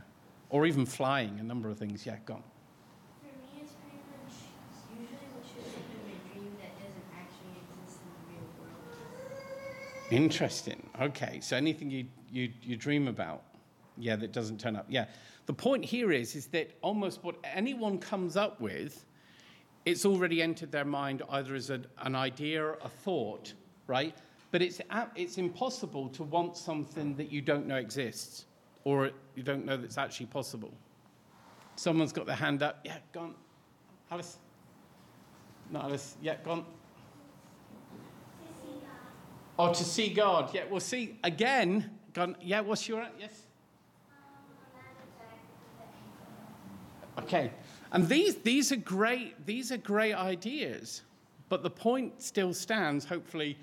Or 0.50 0.66
even 0.66 0.84
flying, 0.86 1.38
a 1.38 1.42
number 1.42 1.68
of 1.68 1.78
things. 1.78 2.04
Yeah, 2.04 2.16
gone. 2.26 2.42
For 3.20 3.26
me, 3.26 3.62
it's 3.62 3.72
pretty 3.74 4.02
much 4.10 4.34
usually 4.98 5.28
what 5.32 5.44
shows 5.44 5.74
up 5.74 5.84
in 5.94 6.00
my 6.10 6.16
dream 6.32 6.56
that 6.58 6.74
doesn't 6.78 7.08
actually 7.14 7.62
exist 7.62 8.00
in 8.02 8.08
the 8.18 8.32
real 8.32 8.48
world. 8.58 10.12
Interesting. 10.12 10.90
Okay, 11.00 11.40
so 11.40 11.56
anything 11.56 11.90
you, 11.90 12.06
you, 12.32 12.50
you 12.62 12.76
dream 12.76 13.06
about, 13.06 13.42
yeah, 13.96 14.16
that 14.16 14.32
doesn't 14.32 14.58
turn 14.58 14.74
up. 14.74 14.86
Yeah. 14.88 15.06
The 15.46 15.52
point 15.52 15.84
here 15.84 16.10
is, 16.10 16.34
is 16.34 16.46
that 16.48 16.70
almost 16.80 17.22
what 17.22 17.36
anyone 17.44 17.98
comes 17.98 18.36
up 18.36 18.60
with, 18.60 19.04
it's 19.84 20.06
already 20.06 20.40
entered 20.40 20.72
their 20.72 20.84
mind 20.84 21.22
either 21.30 21.54
as 21.54 21.70
a, 21.70 21.82
an 21.98 22.14
idea, 22.14 22.72
a 22.72 22.88
thought, 22.88 23.52
right? 23.86 24.16
But 24.50 24.62
it's, 24.62 24.80
it's 25.14 25.36
impossible 25.36 26.08
to 26.10 26.22
want 26.22 26.56
something 26.56 27.14
that 27.16 27.30
you 27.30 27.42
don't 27.42 27.66
know 27.66 27.76
exists 27.76 28.46
or 28.84 29.10
you 29.34 29.42
don't 29.42 29.66
know 29.66 29.76
that's 29.76 29.98
actually 29.98 30.26
possible. 30.26 30.72
Someone's 31.76 32.12
got 32.12 32.26
their 32.26 32.36
hand 32.36 32.62
up. 32.62 32.80
Yeah, 32.84 32.98
gone. 33.12 33.34
Alice. 34.10 34.38
Not 35.70 35.84
Alice. 35.84 36.16
Yeah, 36.22 36.36
gone. 36.44 36.64
Oh, 39.58 39.72
to 39.72 39.84
see 39.84 40.08
God. 40.08 40.54
Yeah, 40.54 40.62
we'll 40.70 40.80
see, 40.80 41.18
again, 41.22 41.90
gone. 42.12 42.36
Yeah, 42.40 42.60
what's 42.60 42.88
your, 42.88 43.06
yes? 43.18 43.46
Okay. 47.24 47.50
And 47.92 48.06
these, 48.06 48.36
these 48.36 48.70
are 48.70 48.76
great, 48.76 49.46
these 49.46 49.72
are 49.72 49.78
great 49.78 50.14
ideas. 50.14 51.02
But 51.48 51.62
the 51.62 51.70
point 51.70 52.20
still 52.20 52.52
stands. 52.52 53.04
Hopefully, 53.04 53.56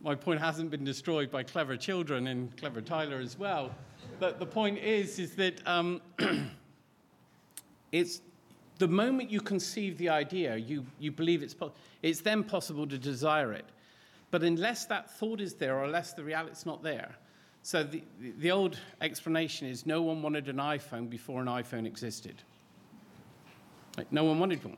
my 0.00 0.14
point 0.14 0.40
hasn't 0.40 0.70
been 0.70 0.84
destroyed 0.84 1.30
by 1.30 1.44
clever 1.44 1.76
children 1.76 2.26
and 2.26 2.56
clever 2.56 2.80
Tyler 2.80 3.18
as 3.18 3.38
well. 3.38 3.70
But 4.18 4.40
the 4.40 4.46
point 4.46 4.78
is, 4.78 5.18
is 5.18 5.36
that 5.36 5.66
um, 5.66 6.00
it's 7.92 8.22
the 8.78 8.88
moment 8.88 9.30
you 9.30 9.40
conceive 9.40 9.98
the 9.98 10.08
idea, 10.08 10.56
you, 10.56 10.84
you 10.98 11.12
believe 11.12 11.42
it's, 11.42 11.54
it's 12.02 12.20
then 12.22 12.42
possible 12.42 12.86
to 12.88 12.98
desire 12.98 13.52
it. 13.52 13.66
But 14.32 14.42
unless 14.42 14.86
that 14.86 15.10
thought 15.10 15.40
is 15.40 15.54
there 15.54 15.76
or 15.76 15.84
unless 15.84 16.12
the 16.12 16.24
reality's 16.24 16.66
not 16.66 16.82
there. 16.82 17.14
So 17.62 17.84
the, 17.84 18.02
the 18.38 18.50
old 18.50 18.78
explanation 19.00 19.68
is 19.68 19.86
no 19.86 20.02
one 20.02 20.22
wanted 20.22 20.48
an 20.48 20.56
iPhone 20.56 21.10
before 21.10 21.40
an 21.40 21.46
iPhone 21.46 21.86
existed. 21.86 22.42
Like, 23.96 24.12
no 24.12 24.24
one 24.24 24.38
wanted 24.38 24.64
one. 24.64 24.76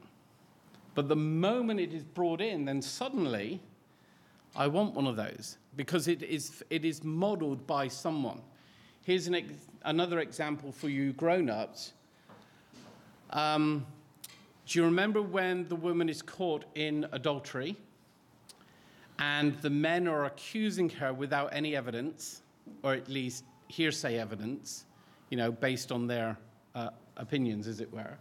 But 0.94 1.08
the 1.08 1.16
moment 1.16 1.80
it 1.80 1.92
is 1.92 2.04
brought 2.04 2.40
in, 2.40 2.64
then 2.64 2.82
suddenly 2.82 3.60
I 4.54 4.66
want 4.66 4.94
one 4.94 5.06
of 5.06 5.16
those 5.16 5.56
because 5.76 6.08
it 6.08 6.22
is, 6.22 6.62
it 6.70 6.84
is 6.84 7.02
modeled 7.02 7.66
by 7.66 7.88
someone. 7.88 8.40
Here's 9.02 9.26
an 9.26 9.34
ex- 9.34 9.66
another 9.84 10.20
example 10.20 10.70
for 10.70 10.88
you 10.88 11.12
grown 11.14 11.48
ups. 11.48 11.92
Um, 13.30 13.86
do 14.66 14.78
you 14.78 14.84
remember 14.84 15.22
when 15.22 15.66
the 15.68 15.76
woman 15.76 16.08
is 16.08 16.20
caught 16.20 16.64
in 16.74 17.06
adultery 17.12 17.76
and 19.18 19.54
the 19.60 19.70
men 19.70 20.06
are 20.06 20.26
accusing 20.26 20.90
her 20.90 21.12
without 21.12 21.48
any 21.52 21.74
evidence, 21.74 22.42
or 22.82 22.92
at 22.92 23.08
least 23.08 23.44
hearsay 23.68 24.18
evidence, 24.18 24.84
you 25.30 25.36
know, 25.36 25.50
based 25.50 25.90
on 25.90 26.06
their 26.06 26.36
uh, 26.74 26.90
opinions, 27.16 27.66
as 27.66 27.80
it 27.80 27.92
were? 27.92 28.18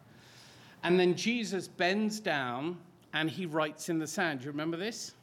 And 0.84 1.00
then 1.00 1.16
Jesus 1.16 1.68
bends 1.68 2.20
down 2.20 2.78
and 3.14 3.30
he 3.30 3.46
writes 3.46 3.90
in 3.90 4.00
the 4.00 4.08
sand. 4.08 4.40
Do 4.40 4.46
you 4.46 4.52
remember 4.52 4.78
this? 4.78 5.14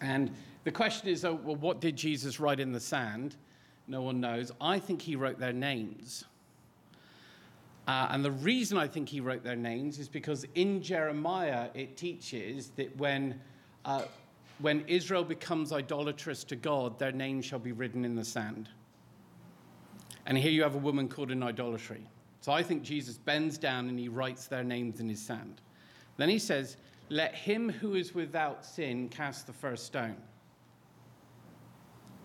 And 0.00 0.30
the 0.64 0.72
question 0.72 1.08
is, 1.08 1.24
oh, 1.24 1.38
well, 1.44 1.56
what 1.56 1.80
did 1.80 1.96
Jesus 1.96 2.40
write 2.40 2.60
in 2.60 2.72
the 2.72 2.80
sand? 2.80 3.36
No 3.88 4.02
one 4.02 4.20
knows. 4.20 4.50
I 4.60 4.78
think 4.78 5.00
he 5.00 5.16
wrote 5.16 5.38
their 5.38 5.52
names. 5.52 6.24
Uh, 7.86 8.08
and 8.10 8.24
the 8.24 8.32
reason 8.32 8.76
I 8.76 8.88
think 8.88 9.08
he 9.08 9.20
wrote 9.20 9.44
their 9.44 9.54
names 9.54 10.00
is 10.00 10.08
because 10.08 10.44
in 10.56 10.82
Jeremiah 10.82 11.68
it 11.74 11.96
teaches 11.96 12.70
that 12.70 12.96
when, 12.96 13.40
uh, 13.84 14.02
when 14.58 14.84
Israel 14.88 15.22
becomes 15.22 15.72
idolatrous 15.72 16.42
to 16.44 16.56
God, 16.56 16.98
their 16.98 17.12
name 17.12 17.40
shall 17.40 17.60
be 17.60 17.70
written 17.70 18.04
in 18.04 18.16
the 18.16 18.24
sand. 18.24 18.68
And 20.26 20.36
here 20.36 20.50
you 20.50 20.64
have 20.64 20.74
a 20.74 20.78
woman 20.78 21.08
caught 21.08 21.30
in 21.30 21.44
idolatry. 21.44 22.08
So 22.46 22.52
I 22.52 22.62
think 22.62 22.84
Jesus 22.84 23.18
bends 23.18 23.58
down 23.58 23.88
and 23.88 23.98
he 23.98 24.08
writes 24.08 24.46
their 24.46 24.62
names 24.62 25.00
in 25.00 25.08
his 25.08 25.20
sand. 25.20 25.62
Then 26.16 26.28
he 26.28 26.38
says, 26.38 26.76
Let 27.08 27.34
him 27.34 27.68
who 27.68 27.96
is 27.96 28.14
without 28.14 28.64
sin 28.64 29.08
cast 29.08 29.48
the 29.48 29.52
first 29.52 29.84
stone. 29.84 30.14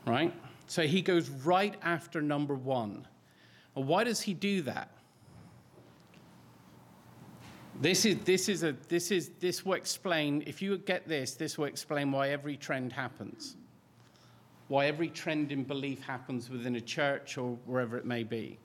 Right? 0.05 0.31
So 0.67 0.83
he 0.83 1.01
goes 1.01 1.31
right 1.31 1.73
after 1.81 2.21
number 2.21 2.53
one. 2.53 3.07
Well, 3.73 3.85
why 3.85 4.03
does 4.03 4.21
he 4.21 4.35
do 4.35 4.61
that? 4.61 4.91
This 7.79 8.05
is, 8.05 8.17
this 8.19 8.47
is 8.47 8.61
a, 8.61 8.75
this 8.89 9.09
is, 9.09 9.31
this 9.39 9.65
will 9.65 9.73
explain, 9.73 10.43
if 10.45 10.61
you 10.61 10.77
get 10.77 11.07
this, 11.07 11.33
this 11.33 11.57
will 11.57 11.65
explain 11.65 12.11
why 12.11 12.29
every 12.29 12.57
trend 12.57 12.93
happens. 12.93 13.57
Why 14.67 14.85
every 14.85 15.09
trend 15.09 15.51
in 15.51 15.63
belief 15.63 16.03
happens 16.03 16.47
within 16.47 16.75
a 16.75 16.81
church 16.81 17.39
or 17.39 17.57
wherever 17.65 17.97
it 17.97 18.05
may 18.05 18.21
be. 18.21 18.59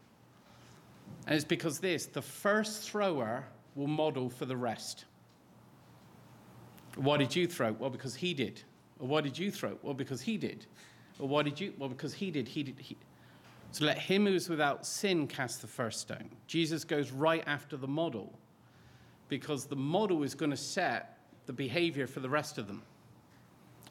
And 1.26 1.34
it's 1.34 1.44
because 1.44 1.78
this 1.78 2.06
the 2.06 2.22
first 2.22 2.88
thrower 2.88 3.44
will 3.74 3.86
model 3.86 4.30
for 4.30 4.46
the 4.46 4.56
rest. 4.56 5.04
Why 6.96 7.16
did 7.18 7.34
you 7.36 7.46
throw? 7.46 7.72
Well, 7.72 7.90
because 7.90 8.14
he 8.14 8.32
did. 8.32 8.62
Or 8.98 9.06
why 9.06 9.20
did 9.20 9.38
you 9.38 9.50
throw? 9.50 9.76
Well, 9.82 9.94
because 9.94 10.22
he 10.22 10.38
did. 10.38 10.66
Or 11.18 11.28
why 11.28 11.42
did 11.42 11.60
you? 11.60 11.74
Well, 11.78 11.88
because 11.88 12.14
he 12.14 12.30
did. 12.30 12.48
He 12.48 12.62
did. 12.62 12.78
He. 12.78 12.96
So 13.72 13.84
let 13.84 13.98
him 13.98 14.26
who 14.26 14.34
is 14.34 14.48
without 14.48 14.86
sin 14.86 15.26
cast 15.26 15.60
the 15.60 15.66
first 15.66 16.00
stone. 16.00 16.30
Jesus 16.46 16.84
goes 16.84 17.10
right 17.10 17.44
after 17.46 17.76
the 17.76 17.88
model 17.88 18.38
because 19.28 19.66
the 19.66 19.76
model 19.76 20.22
is 20.22 20.34
going 20.34 20.50
to 20.50 20.56
set 20.56 21.18
the 21.46 21.52
behavior 21.52 22.06
for 22.06 22.20
the 22.20 22.28
rest 22.30 22.58
of 22.58 22.66
them. 22.66 22.82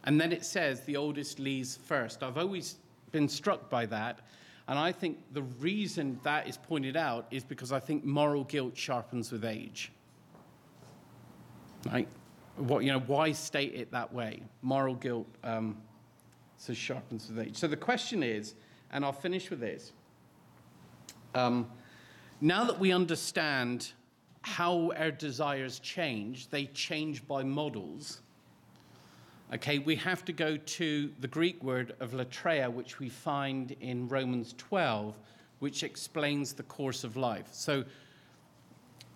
And 0.05 0.19
then 0.19 0.31
it 0.31 0.45
says 0.45 0.81
the 0.81 0.95
oldest 0.95 1.39
leaves 1.39 1.75
first. 1.75 2.23
I've 2.23 2.37
always 2.37 2.77
been 3.11 3.27
struck 3.27 3.69
by 3.69 3.85
that. 3.87 4.21
And 4.67 4.79
I 4.79 4.91
think 4.91 5.19
the 5.33 5.43
reason 5.43 6.19
that 6.23 6.47
is 6.47 6.57
pointed 6.57 6.97
out 6.97 7.27
is 7.29 7.43
because 7.43 7.71
I 7.71 7.79
think 7.79 8.03
moral 8.03 8.43
guilt 8.43 8.75
sharpens 8.75 9.31
with 9.31 9.45
age. 9.45 9.91
Right? 11.91 12.07
What, 12.57 12.83
you 12.83 12.91
know, 12.91 12.99
why 12.99 13.31
state 13.31 13.75
it 13.75 13.91
that 13.91 14.11
way? 14.11 14.41
Moral 14.61 14.95
guilt 14.95 15.27
um, 15.43 15.77
so 16.57 16.73
sharpens 16.73 17.29
with 17.29 17.45
age. 17.47 17.57
So 17.57 17.67
the 17.67 17.77
question 17.77 18.23
is, 18.23 18.55
and 18.91 19.05
I'll 19.05 19.11
finish 19.11 19.49
with 19.49 19.59
this. 19.59 19.91
Um, 21.35 21.69
now 22.41 22.63
that 22.63 22.79
we 22.79 22.91
understand 22.91 23.91
how 24.41 24.91
our 24.97 25.11
desires 25.11 25.79
change, 25.79 26.49
they 26.49 26.65
change 26.67 27.27
by 27.27 27.43
models. 27.43 28.21
Okay, 29.53 29.77
we 29.77 29.95
have 29.97 30.25
to 30.25 30.33
go 30.33 30.57
to 30.57 31.11
the 31.19 31.27
Greek 31.27 31.63
word 31.63 31.95
of 31.99 32.11
latreia, 32.11 32.71
which 32.71 32.99
we 32.99 33.09
find 33.09 33.75
in 33.79 34.07
Romans 34.07 34.55
12, 34.57 35.15
which 35.59 35.83
explains 35.83 36.53
the 36.53 36.63
course 36.63 37.03
of 37.03 37.15
life. 37.15 37.49
So 37.51 37.83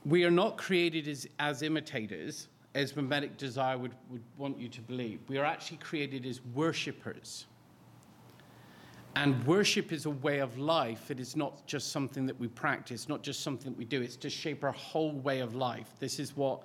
we 0.05 0.23
are 0.25 0.31
not 0.31 0.55
created 0.55 1.07
as, 1.07 1.27
as 1.39 1.63
imitators, 1.63 2.47
as 2.75 2.95
mimetic 2.95 3.37
desire 3.37 3.77
would, 3.77 3.95
would 4.11 4.21
want 4.37 4.59
you 4.59 4.69
to 4.69 4.81
believe. 4.81 5.19
We 5.27 5.39
are 5.39 5.45
actually 5.45 5.77
created 5.77 6.27
as 6.27 6.41
worshippers. 6.53 7.47
And 9.15 9.43
worship 9.47 9.91
is 9.91 10.05
a 10.05 10.11
way 10.11 10.39
of 10.39 10.59
life. 10.59 11.09
It 11.09 11.19
is 11.19 11.35
not 11.35 11.65
just 11.65 11.91
something 11.91 12.27
that 12.27 12.39
we 12.39 12.47
practice, 12.47 13.09
not 13.09 13.23
just 13.23 13.41
something 13.41 13.71
that 13.71 13.77
we 13.77 13.83
do. 13.83 13.99
It's 14.01 14.15
to 14.17 14.29
shape 14.29 14.63
our 14.63 14.71
whole 14.71 15.13
way 15.13 15.39
of 15.39 15.55
life. 15.55 15.89
This 15.99 16.19
is 16.19 16.37
what 16.37 16.61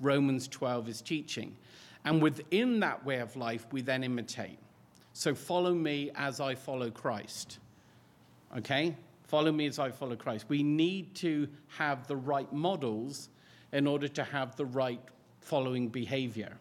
Romans 0.00 0.48
12 0.48 0.88
is 0.88 1.00
teaching. 1.00 1.56
And 2.04 2.20
within 2.22 2.80
that 2.80 3.04
way 3.04 3.18
of 3.18 3.34
life, 3.36 3.66
we 3.72 3.80
then 3.80 4.04
imitate. 4.04 4.58
So 5.12 5.34
follow 5.34 5.72
me 5.72 6.10
as 6.14 6.40
I 6.40 6.54
follow 6.54 6.90
Christ. 6.90 7.58
Okay? 8.56 8.94
Follow 9.26 9.52
me 9.52 9.66
as 9.66 9.78
I 9.78 9.90
follow 9.90 10.16
Christ. 10.16 10.46
We 10.48 10.62
need 10.62 11.14
to 11.16 11.48
have 11.68 12.06
the 12.06 12.16
right 12.16 12.52
models 12.52 13.30
in 13.72 13.86
order 13.86 14.08
to 14.08 14.24
have 14.24 14.54
the 14.56 14.66
right 14.66 15.00
following 15.40 15.88
behavior. 15.88 16.52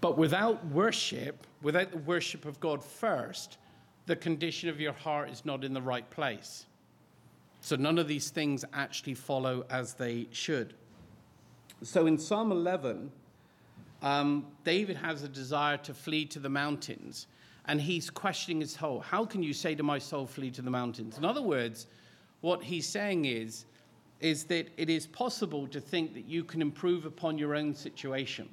But 0.00 0.16
without 0.18 0.64
worship, 0.66 1.46
without 1.62 1.90
the 1.90 1.98
worship 1.98 2.44
of 2.44 2.58
God 2.60 2.82
first, 2.82 3.58
the 4.06 4.16
condition 4.16 4.68
of 4.68 4.80
your 4.80 4.92
heart 4.92 5.30
is 5.30 5.44
not 5.44 5.64
in 5.64 5.74
the 5.74 5.82
right 5.82 6.08
place. 6.10 6.66
So 7.60 7.76
none 7.76 7.98
of 7.98 8.06
these 8.06 8.30
things 8.30 8.64
actually 8.72 9.14
follow 9.14 9.66
as 9.70 9.94
they 9.94 10.28
should. 10.30 10.74
So 11.82 12.06
in 12.06 12.16
Psalm 12.16 12.52
11, 12.52 13.10
um, 14.02 14.46
David 14.64 14.96
has 14.96 15.22
a 15.22 15.28
desire 15.28 15.76
to 15.78 15.94
flee 15.94 16.24
to 16.26 16.38
the 16.38 16.48
mountains, 16.48 17.26
and 17.66 17.80
he's 17.80 18.10
questioning 18.10 18.60
his 18.60 18.72
soul. 18.72 19.00
How 19.00 19.24
can 19.24 19.42
you 19.42 19.52
say 19.52 19.74
to 19.74 19.82
my 19.82 19.98
soul, 19.98 20.26
flee 20.26 20.50
to 20.52 20.62
the 20.62 20.70
mountains? 20.70 21.18
In 21.18 21.24
other 21.24 21.42
words, 21.42 21.86
what 22.40 22.62
he's 22.62 22.88
saying 22.88 23.24
is, 23.24 23.64
is 24.20 24.44
that 24.44 24.68
it 24.76 24.88
is 24.88 25.06
possible 25.06 25.66
to 25.66 25.80
think 25.80 26.14
that 26.14 26.26
you 26.26 26.44
can 26.44 26.62
improve 26.62 27.04
upon 27.04 27.38
your 27.38 27.54
own 27.54 27.74
situation. 27.74 28.48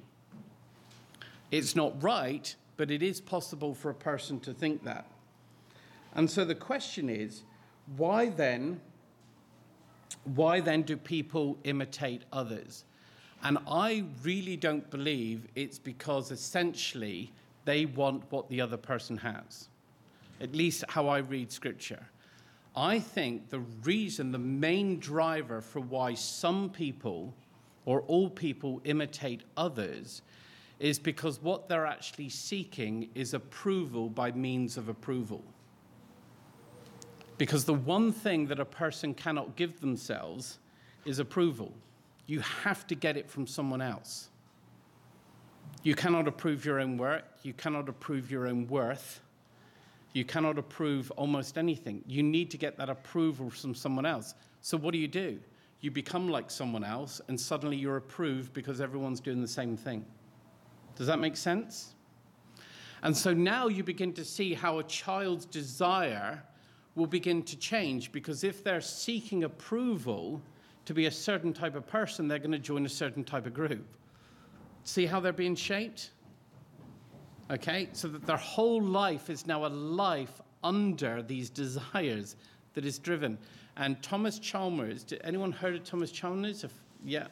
It's 1.50 1.76
not 1.76 2.02
right, 2.02 2.54
but 2.76 2.90
it 2.90 3.02
is 3.02 3.20
possible 3.20 3.74
for 3.74 3.90
a 3.90 3.94
person 3.94 4.40
to 4.40 4.52
think 4.52 4.84
that. 4.84 5.06
And 6.14 6.30
so 6.30 6.44
the 6.44 6.54
question 6.54 7.08
is, 7.08 7.42
why 7.96 8.28
then, 8.28 8.80
why 10.34 10.60
then 10.60 10.82
do 10.82 10.96
people 10.96 11.58
imitate 11.64 12.22
others? 12.32 12.84
And 13.44 13.58
I 13.68 14.04
really 14.22 14.56
don't 14.56 14.88
believe 14.90 15.46
it's 15.54 15.78
because 15.78 16.30
essentially 16.30 17.30
they 17.66 17.84
want 17.84 18.24
what 18.30 18.48
the 18.48 18.60
other 18.60 18.78
person 18.78 19.18
has. 19.18 19.68
At 20.40 20.54
least 20.54 20.84
how 20.88 21.08
I 21.08 21.18
read 21.18 21.52
scripture. 21.52 22.06
I 22.74 22.98
think 22.98 23.50
the 23.50 23.60
reason, 23.84 24.32
the 24.32 24.38
main 24.38 24.98
driver 24.98 25.60
for 25.60 25.80
why 25.80 26.14
some 26.14 26.70
people 26.70 27.34
or 27.84 28.00
all 28.02 28.30
people 28.30 28.80
imitate 28.84 29.42
others 29.56 30.22
is 30.80 30.98
because 30.98 31.40
what 31.40 31.68
they're 31.68 31.86
actually 31.86 32.30
seeking 32.30 33.08
is 33.14 33.34
approval 33.34 34.08
by 34.08 34.32
means 34.32 34.76
of 34.76 34.88
approval. 34.88 35.44
Because 37.38 37.64
the 37.64 37.74
one 37.74 38.10
thing 38.10 38.46
that 38.46 38.58
a 38.58 38.64
person 38.64 39.14
cannot 39.14 39.54
give 39.54 39.80
themselves 39.80 40.58
is 41.04 41.18
approval. 41.18 41.72
You 42.26 42.40
have 42.40 42.86
to 42.86 42.94
get 42.94 43.16
it 43.16 43.30
from 43.30 43.46
someone 43.46 43.82
else. 43.82 44.28
You 45.82 45.94
cannot 45.94 46.26
approve 46.26 46.64
your 46.64 46.80
own 46.80 46.96
work, 46.96 47.24
you 47.42 47.52
cannot 47.52 47.88
approve 47.88 48.30
your 48.30 48.46
own 48.46 48.66
worth, 48.68 49.20
you 50.12 50.24
cannot 50.24 50.58
approve 50.58 51.10
almost 51.12 51.58
anything. 51.58 52.02
You 52.06 52.22
need 52.22 52.50
to 52.52 52.56
get 52.56 52.78
that 52.78 52.88
approval 52.88 53.50
from 53.50 53.74
someone 53.74 54.06
else. 54.06 54.34
So, 54.62 54.78
what 54.78 54.92
do 54.92 54.98
you 54.98 55.08
do? 55.08 55.38
You 55.80 55.90
become 55.90 56.30
like 56.30 56.50
someone 56.50 56.84
else, 56.84 57.20
and 57.28 57.38
suddenly 57.38 57.76
you're 57.76 57.98
approved 57.98 58.54
because 58.54 58.80
everyone's 58.80 59.20
doing 59.20 59.42
the 59.42 59.48
same 59.48 59.76
thing. 59.76 60.06
Does 60.96 61.06
that 61.08 61.18
make 61.18 61.36
sense? 61.36 61.94
And 63.02 63.14
so 63.14 63.34
now 63.34 63.68
you 63.68 63.84
begin 63.84 64.14
to 64.14 64.24
see 64.24 64.54
how 64.54 64.78
a 64.78 64.84
child's 64.84 65.44
desire 65.44 66.42
will 66.94 67.06
begin 67.06 67.42
to 67.42 67.56
change 67.58 68.12
because 68.12 68.44
if 68.44 68.64
they're 68.64 68.80
seeking 68.80 69.44
approval 69.44 70.40
to 70.84 70.94
be 70.94 71.06
a 71.06 71.10
certain 71.10 71.52
type 71.52 71.74
of 71.74 71.86
person, 71.86 72.28
they're 72.28 72.38
going 72.38 72.52
to 72.52 72.58
join 72.58 72.84
a 72.84 72.88
certain 72.88 73.24
type 73.24 73.46
of 73.46 73.54
group. 73.54 73.86
See 74.84 75.06
how 75.06 75.20
they're 75.20 75.32
being 75.32 75.54
shaped? 75.54 76.10
Okay, 77.50 77.88
so 77.92 78.08
that 78.08 78.26
their 78.26 78.36
whole 78.36 78.82
life 78.82 79.28
is 79.30 79.46
now 79.46 79.66
a 79.66 79.68
life 79.68 80.40
under 80.62 81.22
these 81.22 81.50
desires 81.50 82.36
that 82.74 82.84
is 82.84 82.98
driven. 82.98 83.38
And 83.76 84.02
Thomas 84.02 84.38
Chalmers, 84.38 85.04
did 85.04 85.20
anyone 85.24 85.52
heard 85.52 85.74
of 85.74 85.84
Thomas 85.84 86.10
Chalmers? 86.10 86.64
If, 86.64 86.72
yeah, 87.04 87.26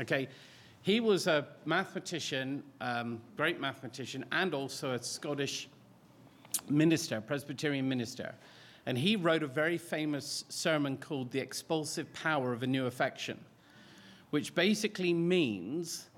okay. 0.00 0.28
He 0.82 1.00
was 1.00 1.26
a 1.26 1.48
mathematician, 1.64 2.62
um, 2.80 3.20
great 3.36 3.60
mathematician, 3.60 4.24
and 4.30 4.54
also 4.54 4.92
a 4.92 5.02
Scottish 5.02 5.68
minister, 6.68 7.20
Presbyterian 7.20 7.88
minister. 7.88 8.34
And 8.86 8.96
he 8.96 9.16
wrote 9.16 9.42
a 9.42 9.48
very 9.48 9.78
famous 9.78 10.44
sermon 10.48 10.96
called 10.96 11.32
The 11.32 11.40
Expulsive 11.40 12.12
Power 12.12 12.52
of 12.52 12.62
a 12.62 12.66
New 12.66 12.86
Affection, 12.86 13.38
which 14.30 14.54
basically 14.54 15.12
means 15.12 16.08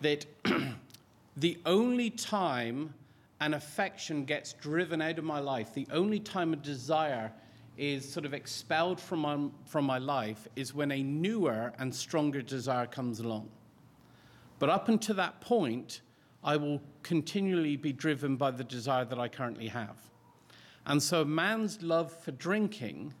that 0.00 0.24
the 1.36 1.58
only 1.66 2.10
time 2.10 2.94
an 3.40 3.54
affection 3.54 4.24
gets 4.24 4.52
driven 4.54 5.02
out 5.02 5.18
of 5.18 5.24
my 5.24 5.40
life, 5.40 5.74
the 5.74 5.88
only 5.90 6.20
time 6.20 6.52
a 6.52 6.56
desire 6.56 7.32
is 7.76 8.10
sort 8.10 8.24
of 8.24 8.32
expelled 8.32 9.00
from 9.00 9.18
my, 9.18 9.48
from 9.66 9.84
my 9.84 9.98
life, 9.98 10.46
is 10.54 10.72
when 10.72 10.92
a 10.92 11.02
newer 11.02 11.72
and 11.78 11.92
stronger 11.92 12.40
desire 12.40 12.86
comes 12.86 13.18
along. 13.18 13.48
But 14.60 14.70
up 14.70 14.88
until 14.88 15.16
that 15.16 15.40
point, 15.40 16.02
I 16.44 16.56
will 16.56 16.80
continually 17.02 17.76
be 17.76 17.92
driven 17.92 18.36
by 18.36 18.52
the 18.52 18.62
desire 18.62 19.04
that 19.04 19.18
I 19.18 19.28
currently 19.28 19.66
have. 19.68 19.96
And 20.86 21.02
so 21.02 21.24
man's 21.24 21.82
love 21.82 22.12
for 22.12 22.32
drinking 22.32 23.14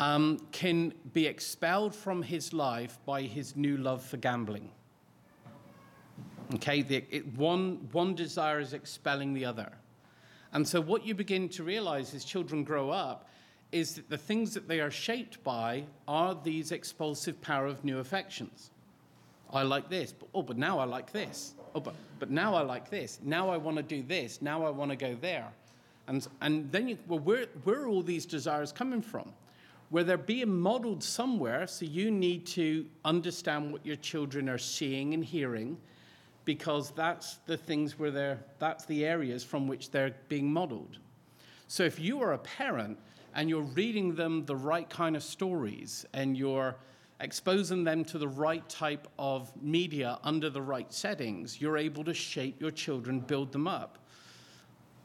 um, 0.00 0.40
can 0.50 0.92
be 1.12 1.26
expelled 1.26 1.94
from 1.94 2.22
his 2.22 2.52
life 2.52 2.98
by 3.06 3.22
his 3.22 3.54
new 3.54 3.76
love 3.76 4.02
for 4.02 4.16
gambling. 4.16 4.70
Okay, 6.54 6.82
the, 6.82 7.04
it, 7.10 7.26
one, 7.36 7.88
one 7.92 8.14
desire 8.14 8.58
is 8.58 8.72
expelling 8.72 9.32
the 9.32 9.44
other. 9.44 9.72
And 10.52 10.66
so, 10.66 10.80
what 10.80 11.06
you 11.06 11.14
begin 11.14 11.48
to 11.50 11.64
realize 11.64 12.12
as 12.14 12.24
children 12.24 12.62
grow 12.62 12.90
up 12.90 13.30
is 13.70 13.94
that 13.94 14.10
the 14.10 14.18
things 14.18 14.52
that 14.52 14.68
they 14.68 14.80
are 14.80 14.90
shaped 14.90 15.42
by 15.42 15.84
are 16.06 16.34
these 16.34 16.72
expulsive 16.72 17.40
power 17.40 17.66
of 17.66 17.82
new 17.84 18.00
affections. 18.00 18.70
I 19.50 19.62
like 19.62 19.88
this, 19.88 20.12
but, 20.12 20.28
oh, 20.34 20.42
but 20.42 20.58
now 20.58 20.78
I 20.78 20.84
like 20.84 21.10
this. 21.10 21.54
Oh, 21.74 21.80
but, 21.80 21.94
but 22.18 22.30
now 22.30 22.54
I 22.54 22.62
like 22.62 22.90
this. 22.90 23.18
Now 23.22 23.48
I 23.48 23.56
want 23.56 23.78
to 23.78 23.82
do 23.82 24.02
this. 24.02 24.42
Now 24.42 24.66
I 24.66 24.70
want 24.70 24.90
to 24.90 24.96
go 24.96 25.16
there. 25.20 25.48
And, 26.08 26.26
and 26.40 26.70
then 26.72 26.88
you, 26.88 26.98
well, 27.06 27.20
where, 27.20 27.46
where 27.64 27.82
are 27.82 27.86
all 27.86 28.02
these 28.02 28.26
desires 28.26 28.72
coming 28.72 29.02
from? 29.02 29.32
Where 29.90 30.04
they're 30.04 30.16
being 30.16 30.52
modeled 30.52 31.02
somewhere, 31.02 31.66
so 31.66 31.84
you 31.84 32.10
need 32.10 32.46
to 32.46 32.86
understand 33.04 33.72
what 33.72 33.84
your 33.84 33.96
children 33.96 34.48
are 34.48 34.58
seeing 34.58 35.14
and 35.14 35.24
hearing 35.24 35.76
because 36.44 36.90
that's 36.92 37.36
the 37.46 37.56
things 37.56 37.98
where 37.98 38.10
they're, 38.10 38.40
that's 38.58 38.84
the 38.86 39.04
areas 39.04 39.44
from 39.44 39.68
which 39.68 39.90
they're 39.90 40.14
being 40.28 40.52
modeled. 40.52 40.98
So 41.68 41.84
if 41.84 41.98
you 41.98 42.20
are 42.22 42.32
a 42.32 42.38
parent 42.38 42.98
and 43.34 43.48
you're 43.48 43.62
reading 43.62 44.14
them 44.14 44.44
the 44.44 44.56
right 44.56 44.88
kind 44.88 45.16
of 45.16 45.22
stories 45.22 46.04
and 46.12 46.36
you're 46.36 46.76
exposing 47.20 47.84
them 47.84 48.04
to 48.04 48.18
the 48.18 48.28
right 48.28 48.68
type 48.68 49.06
of 49.18 49.52
media 49.62 50.18
under 50.24 50.50
the 50.50 50.60
right 50.60 50.92
settings, 50.92 51.60
you're 51.60 51.78
able 51.78 52.02
to 52.04 52.12
shape 52.12 52.60
your 52.60 52.72
children, 52.72 53.20
build 53.20 53.52
them 53.52 53.68
up. 53.68 53.98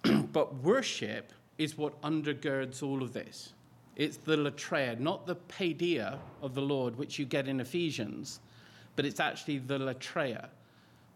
but 0.32 0.56
worship 0.56 1.34
is 1.58 1.78
what 1.78 2.00
undergirds 2.02 2.84
all 2.84 3.02
of 3.02 3.14
this. 3.14 3.54
It's 3.96 4.18
the 4.18 4.36
latreia, 4.36 5.00
not 5.00 5.26
the 5.26 5.36
paideia 5.36 6.20
of 6.42 6.54
the 6.54 6.62
Lord, 6.62 6.98
which 6.98 7.18
you 7.18 7.26
get 7.26 7.48
in 7.48 7.60
Ephesians, 7.60 8.40
but 8.96 9.06
it's 9.06 9.20
actually 9.20 9.58
the 9.58 9.80
latreia 9.80 10.50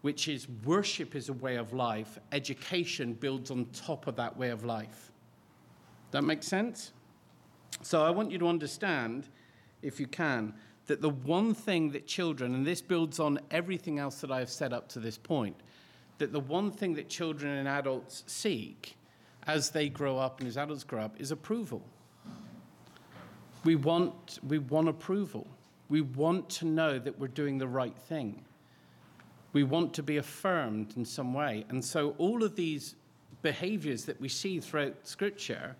which 0.02 0.26
is 0.28 0.48
worship 0.64 1.14
is 1.14 1.28
a 1.28 1.32
way 1.32 1.56
of 1.56 1.72
life, 1.72 2.18
education 2.32 3.14
builds 3.14 3.50
on 3.50 3.64
top 3.66 4.06
of 4.06 4.16
that 4.16 4.36
way 4.36 4.50
of 4.50 4.64
life. 4.64 5.10
That 6.10 6.22
makes 6.22 6.46
sense? 6.46 6.92
So 7.82 8.04
I 8.04 8.10
want 8.10 8.30
you 8.30 8.38
to 8.38 8.48
understand, 8.48 9.28
if 9.80 9.98
you 9.98 10.06
can, 10.06 10.54
that 10.86 11.00
the 11.00 11.10
one 11.10 11.54
thing 11.54 11.90
that 11.92 12.06
children, 12.06 12.54
and 12.54 12.66
this 12.66 12.82
builds 12.82 13.20
on 13.20 13.38
everything 13.52 14.00
else 14.00 14.20
that 14.20 14.32
I 14.32 14.40
have 14.40 14.50
said 14.50 14.72
up 14.72 14.88
to 14.90 14.98
this 14.98 15.16
point, 15.16 15.56
that 16.22 16.32
the 16.32 16.38
one 16.38 16.70
thing 16.70 16.94
that 16.94 17.08
children 17.08 17.52
and 17.52 17.66
adults 17.66 18.22
seek 18.28 18.96
as 19.48 19.70
they 19.70 19.88
grow 19.88 20.18
up 20.18 20.38
and 20.38 20.48
as 20.48 20.56
adults 20.56 20.84
grow 20.84 21.02
up 21.02 21.20
is 21.20 21.32
approval. 21.32 21.82
We 23.64 23.74
want, 23.74 24.38
we 24.46 24.58
want 24.58 24.88
approval. 24.88 25.48
We 25.88 26.00
want 26.00 26.48
to 26.50 26.64
know 26.64 27.00
that 27.00 27.18
we're 27.18 27.26
doing 27.26 27.58
the 27.58 27.66
right 27.66 27.96
thing. 27.96 28.44
We 29.52 29.64
want 29.64 29.94
to 29.94 30.02
be 30.04 30.18
affirmed 30.18 30.94
in 30.96 31.04
some 31.04 31.34
way. 31.34 31.66
And 31.70 31.84
so 31.84 32.14
all 32.18 32.44
of 32.44 32.54
these 32.54 32.94
behaviors 33.42 34.04
that 34.04 34.20
we 34.20 34.28
see 34.28 34.60
throughout 34.60 34.94
Scripture 35.02 35.74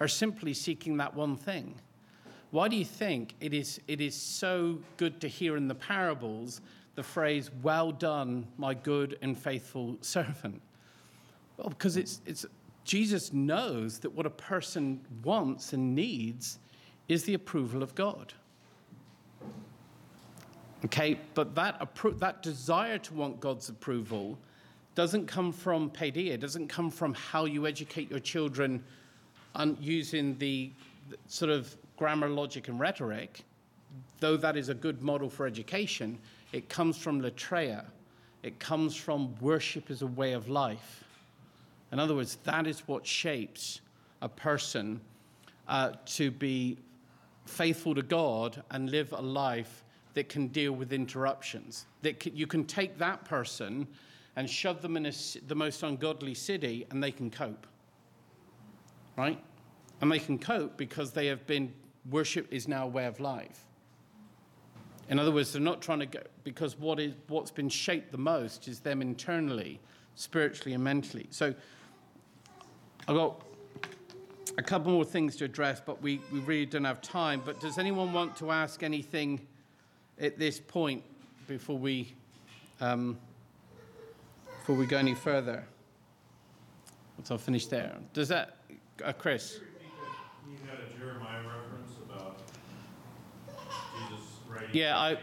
are 0.00 0.08
simply 0.08 0.54
seeking 0.54 0.96
that 0.96 1.14
one 1.14 1.36
thing. 1.36 1.76
Why 2.50 2.66
do 2.66 2.74
you 2.74 2.84
think 2.84 3.36
it 3.40 3.54
is, 3.54 3.80
it 3.86 4.00
is 4.00 4.16
so 4.16 4.80
good 4.96 5.20
to 5.20 5.28
hear 5.28 5.56
in 5.56 5.68
the 5.68 5.74
parables 5.76 6.60
the 6.94 7.02
phrase, 7.02 7.50
Well 7.62 7.92
done, 7.92 8.46
my 8.56 8.74
good 8.74 9.18
and 9.22 9.36
faithful 9.36 9.96
servant? 10.00 10.60
Well, 11.56 11.68
because 11.68 11.96
it's, 11.96 12.20
it's, 12.26 12.46
Jesus 12.84 13.32
knows 13.32 13.98
that 14.00 14.10
what 14.10 14.26
a 14.26 14.30
person 14.30 15.00
wants 15.22 15.72
and 15.72 15.94
needs 15.94 16.58
is 17.08 17.24
the 17.24 17.34
approval 17.34 17.82
of 17.82 17.94
God. 17.94 18.32
Okay, 20.84 21.18
but 21.34 21.54
that, 21.54 21.80
appro- 21.80 22.18
that 22.18 22.42
desire 22.42 22.98
to 22.98 23.14
want 23.14 23.40
God's 23.40 23.68
approval 23.70 24.38
doesn't 24.94 25.26
come 25.26 25.50
from 25.50 25.90
paideia, 25.90 26.38
doesn't 26.38 26.68
come 26.68 26.90
from 26.90 27.14
how 27.14 27.46
you 27.46 27.66
educate 27.66 28.10
your 28.10 28.20
children 28.20 28.84
on 29.54 29.76
using 29.80 30.36
the, 30.38 30.70
the 31.08 31.16
sort 31.26 31.50
of 31.50 31.74
grammar, 31.96 32.28
logic, 32.28 32.68
and 32.68 32.78
rhetoric, 32.78 33.44
though 34.20 34.36
that 34.36 34.56
is 34.56 34.68
a 34.68 34.74
good 34.74 35.02
model 35.02 35.28
for 35.28 35.46
education, 35.46 36.18
it 36.52 36.68
comes 36.68 36.96
from 36.96 37.20
latreia. 37.20 37.84
It 38.42 38.58
comes 38.58 38.94
from 38.94 39.34
worship 39.40 39.90
as 39.90 40.02
a 40.02 40.06
way 40.06 40.32
of 40.32 40.48
life. 40.48 41.04
In 41.92 41.98
other 41.98 42.14
words, 42.14 42.36
that 42.44 42.66
is 42.66 42.86
what 42.86 43.06
shapes 43.06 43.80
a 44.20 44.28
person 44.28 45.00
uh, 45.68 45.92
to 46.06 46.30
be 46.30 46.78
faithful 47.46 47.94
to 47.94 48.02
God 48.02 48.62
and 48.70 48.90
live 48.90 49.12
a 49.12 49.20
life 49.20 49.84
that 50.14 50.28
can 50.28 50.48
deal 50.48 50.72
with 50.72 50.92
interruptions. 50.92 51.86
That 52.02 52.20
can, 52.20 52.36
you 52.36 52.46
can 52.46 52.64
take 52.64 52.98
that 52.98 53.24
person 53.24 53.86
and 54.36 54.48
shove 54.48 54.82
them 54.82 54.96
in 54.96 55.06
a, 55.06 55.12
the 55.46 55.54
most 55.54 55.82
ungodly 55.82 56.34
city 56.34 56.86
and 56.90 57.02
they 57.02 57.12
can 57.12 57.30
cope. 57.30 57.66
Right? 59.16 59.42
And 60.00 60.10
they 60.10 60.18
can 60.18 60.38
cope 60.38 60.76
because 60.76 61.12
they 61.12 61.26
have 61.26 61.46
been, 61.46 61.72
worship 62.10 62.52
is 62.52 62.66
now 62.66 62.84
a 62.84 62.88
way 62.88 63.06
of 63.06 63.20
life. 63.20 63.64
In 65.08 65.18
other 65.18 65.30
words, 65.30 65.52
they're 65.52 65.60
not 65.60 65.82
trying 65.82 66.00
to 66.00 66.06
go, 66.06 66.20
because 66.44 66.78
what 66.78 66.98
is, 66.98 67.12
what's 67.28 67.50
been 67.50 67.68
shaped 67.68 68.10
the 68.10 68.18
most 68.18 68.68
is 68.68 68.80
them 68.80 69.02
internally, 69.02 69.80
spiritually, 70.14 70.74
and 70.74 70.82
mentally. 70.82 71.26
So 71.30 71.54
I've 73.06 73.14
got 73.14 73.42
a 74.56 74.62
couple 74.62 74.92
more 74.92 75.04
things 75.04 75.36
to 75.36 75.44
address, 75.44 75.82
but 75.84 76.00
we, 76.00 76.20
we 76.32 76.38
really 76.40 76.66
don't 76.66 76.84
have 76.84 77.02
time. 77.02 77.42
But 77.44 77.60
does 77.60 77.78
anyone 77.78 78.12
want 78.12 78.36
to 78.36 78.50
ask 78.50 78.82
anything 78.82 79.46
at 80.18 80.38
this 80.38 80.58
point 80.60 81.02
before 81.46 81.76
we, 81.76 82.14
um, 82.80 83.18
before 84.60 84.76
we 84.76 84.86
go 84.86 84.96
any 84.96 85.14
further? 85.14 85.64
So 87.24 87.34
I'll 87.34 87.38
finish 87.38 87.66
there. 87.66 87.94
Does 88.12 88.28
that, 88.28 88.56
uh, 89.04 89.12
Chris? 89.12 89.60
You 90.46 90.56
had 90.68 90.78
a 90.78 90.98
Jeremiah 90.98 91.40
reference 91.40 91.92
about 92.04 92.38
Jesus 94.08 94.24
writing. 94.48 94.63
Yeah, 94.74 94.98
I, 94.98 95.18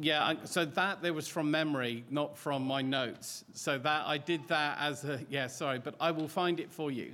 yeah. 0.00 0.24
I, 0.24 0.36
so 0.44 0.64
that 0.64 1.02
there 1.02 1.12
was 1.12 1.28
from 1.28 1.50
memory, 1.50 2.04
not 2.10 2.36
from 2.36 2.66
my 2.66 2.82
notes. 2.82 3.44
So 3.52 3.78
that 3.78 4.06
I 4.06 4.18
did 4.18 4.48
that 4.48 4.78
as 4.80 5.04
a 5.04 5.20
yeah. 5.30 5.46
Sorry, 5.46 5.78
but 5.78 5.94
I 6.00 6.10
will 6.10 6.28
find 6.28 6.58
it 6.58 6.72
for 6.72 6.90
you. 6.90 7.12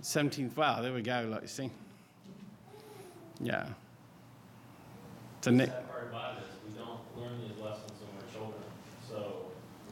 Seventeenth. 0.00 0.56
Wow, 0.56 0.80
there 0.82 0.92
we 0.92 1.02
go. 1.02 1.26
Like 1.28 1.42
you 1.42 1.48
see. 1.48 1.70
Yeah. 3.40 3.66
So 5.42 5.50
Nick. 5.50 5.70
sad 5.70 5.88
part 5.90 6.08
about 6.08 6.36
it 6.36 6.42
is 6.42 6.48
we 6.64 6.78
don't 6.78 7.00
learn 7.18 7.40
these 7.42 7.58
lessons 7.58 7.90
when 7.98 8.10
we're 8.14 8.30
children, 8.32 8.62
so 9.08 9.46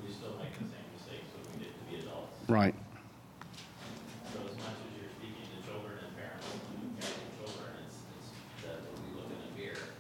we 0.06 0.12
still 0.14 0.38
make 0.38 0.54
the 0.54 0.70
same 0.70 0.86
mistakes 0.94 1.26
we 1.58 1.66
to 1.66 1.70
be 1.90 2.06
adults. 2.06 2.30
Right. 2.48 2.74
So 4.32 4.38
as 4.46 4.54
much 4.62 4.78
as 4.78 4.90
you're 4.94 5.10
speaking 5.18 5.42
to 5.42 5.58
children 5.66 5.98
and 6.06 6.14
parents, 6.14 6.46
and 6.54 6.94
parenting 7.02 7.34
children, 7.42 7.70
it's, 7.82 7.98
it's 8.14 8.30
that 8.62 8.78
when 8.86 8.94
we 9.02 9.10
look 9.18 9.26
in 9.34 9.42
the 9.42 9.52
mirror, 9.58 9.90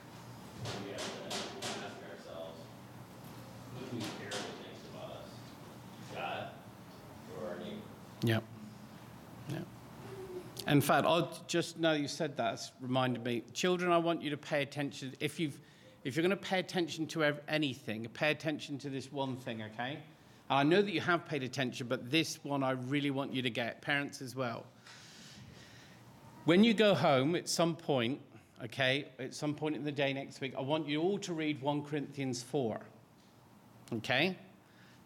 we 0.86 0.94
have 0.94 1.02
to 1.02 1.26
ask 1.82 1.98
ourselves, 2.06 2.62
who 3.74 3.90
do 3.90 3.98
we 3.98 4.06
care 4.22 4.30
what 4.30 4.54
thinks 4.62 4.86
about 4.94 5.18
us? 5.18 5.30
God 6.14 6.54
or 7.34 7.50
our 7.50 7.58
neighbor? 7.58 7.82
Yep. 8.22 8.42
Yep. 9.50 9.66
In 10.70 10.80
fact, 10.80 11.04
I'll 11.04 11.36
just 11.48 11.80
now 11.80 11.92
you 11.92 12.06
said 12.06 12.36
that, 12.36 12.54
it's 12.54 12.70
reminded 12.80 13.24
me. 13.24 13.42
Children, 13.52 13.90
I 13.90 13.98
want 13.98 14.22
you 14.22 14.30
to 14.30 14.36
pay 14.36 14.62
attention. 14.62 15.12
If 15.18 15.40
you've, 15.40 15.58
if 16.04 16.14
you're 16.14 16.22
going 16.22 16.30
to 16.30 16.36
pay 16.36 16.60
attention 16.60 17.08
to 17.08 17.34
anything, 17.48 18.06
pay 18.14 18.30
attention 18.30 18.78
to 18.78 18.88
this 18.88 19.10
one 19.10 19.36
thing, 19.36 19.64
okay? 19.64 19.98
And 20.48 20.58
I 20.58 20.62
know 20.62 20.80
that 20.80 20.92
you 20.92 21.00
have 21.00 21.26
paid 21.26 21.42
attention, 21.42 21.88
but 21.88 22.08
this 22.08 22.38
one 22.44 22.62
I 22.62 22.70
really 22.70 23.10
want 23.10 23.34
you 23.34 23.42
to 23.42 23.50
get, 23.50 23.82
parents 23.82 24.22
as 24.22 24.36
well. 24.36 24.64
When 26.44 26.62
you 26.62 26.72
go 26.72 26.94
home 26.94 27.34
at 27.34 27.48
some 27.48 27.74
point, 27.74 28.20
okay, 28.64 29.08
at 29.18 29.34
some 29.34 29.54
point 29.54 29.74
in 29.74 29.82
the 29.82 29.90
day 29.90 30.12
next 30.12 30.40
week, 30.40 30.54
I 30.56 30.60
want 30.60 30.86
you 30.86 31.02
all 31.02 31.18
to 31.18 31.32
read 31.32 31.60
1 31.60 31.82
Corinthians 31.82 32.44
4. 32.44 32.80
Okay? 33.94 34.38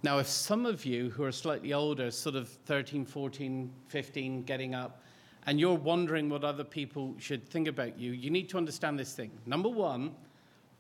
Now, 0.03 0.19
if 0.19 0.27
some 0.27 0.67
of 0.67 0.85
you 0.85 1.09
who 1.09 1.25
are 1.25 1.33
slightly 1.33 1.73
older, 1.73 2.11
sort 2.11 2.37
of 2.37 2.51
13, 2.51 3.07
14, 3.07 3.73
15, 3.89 4.43
getting 4.43 4.75
up, 4.75 5.01
and 5.47 5.61
you're 5.61 5.75
wondering 5.75 6.29
what 6.29 6.45
other 6.45 6.65
people 6.65 7.15
should 7.19 7.49
think 7.49 7.69
about 7.69 7.99
you, 7.99 8.13
you 8.13 8.31
need 8.31 8.49
to 8.51 8.57
understand 8.57 8.99
this 8.99 9.13
thing. 9.13 9.31
Number 9.47 9.69
one, 9.69 10.15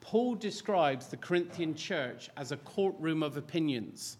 Paul 0.00 0.34
describes 0.34 1.06
the 1.06 1.16
Corinthian 1.16 1.74
church 1.74 2.30
as 2.36 2.52
a 2.52 2.56
courtroom 2.58 3.22
of 3.22 3.36
opinions. 3.36 4.18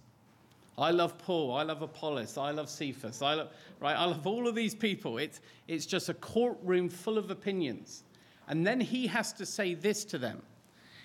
I 0.76 0.90
love 0.90 1.16
Paul, 1.18 1.55
I 1.55 1.62
love 1.62 1.82
Apollos, 1.82 2.36
I 2.36 2.51
love 2.51 2.68
Cephas, 2.68 3.22
I 3.22 3.34
love, 3.34 3.51
right? 3.80 3.95
I 3.95 4.05
love 4.05 4.26
all 4.26 4.49
of 4.49 4.55
these 4.55 4.74
people. 4.74 5.18
It's, 5.18 5.40
it's 5.68 5.86
just 5.86 6.09
a 6.09 6.14
courtroom 6.14 6.88
full 6.88 7.16
of 7.16 7.30
opinions. 7.30 8.03
And 8.49 8.66
then 8.66 8.80
he 8.80 9.07
has 9.07 9.32
to 9.34 9.47
say 9.47 9.74
this 9.74 10.05
to 10.07 10.18
them. 10.18 10.42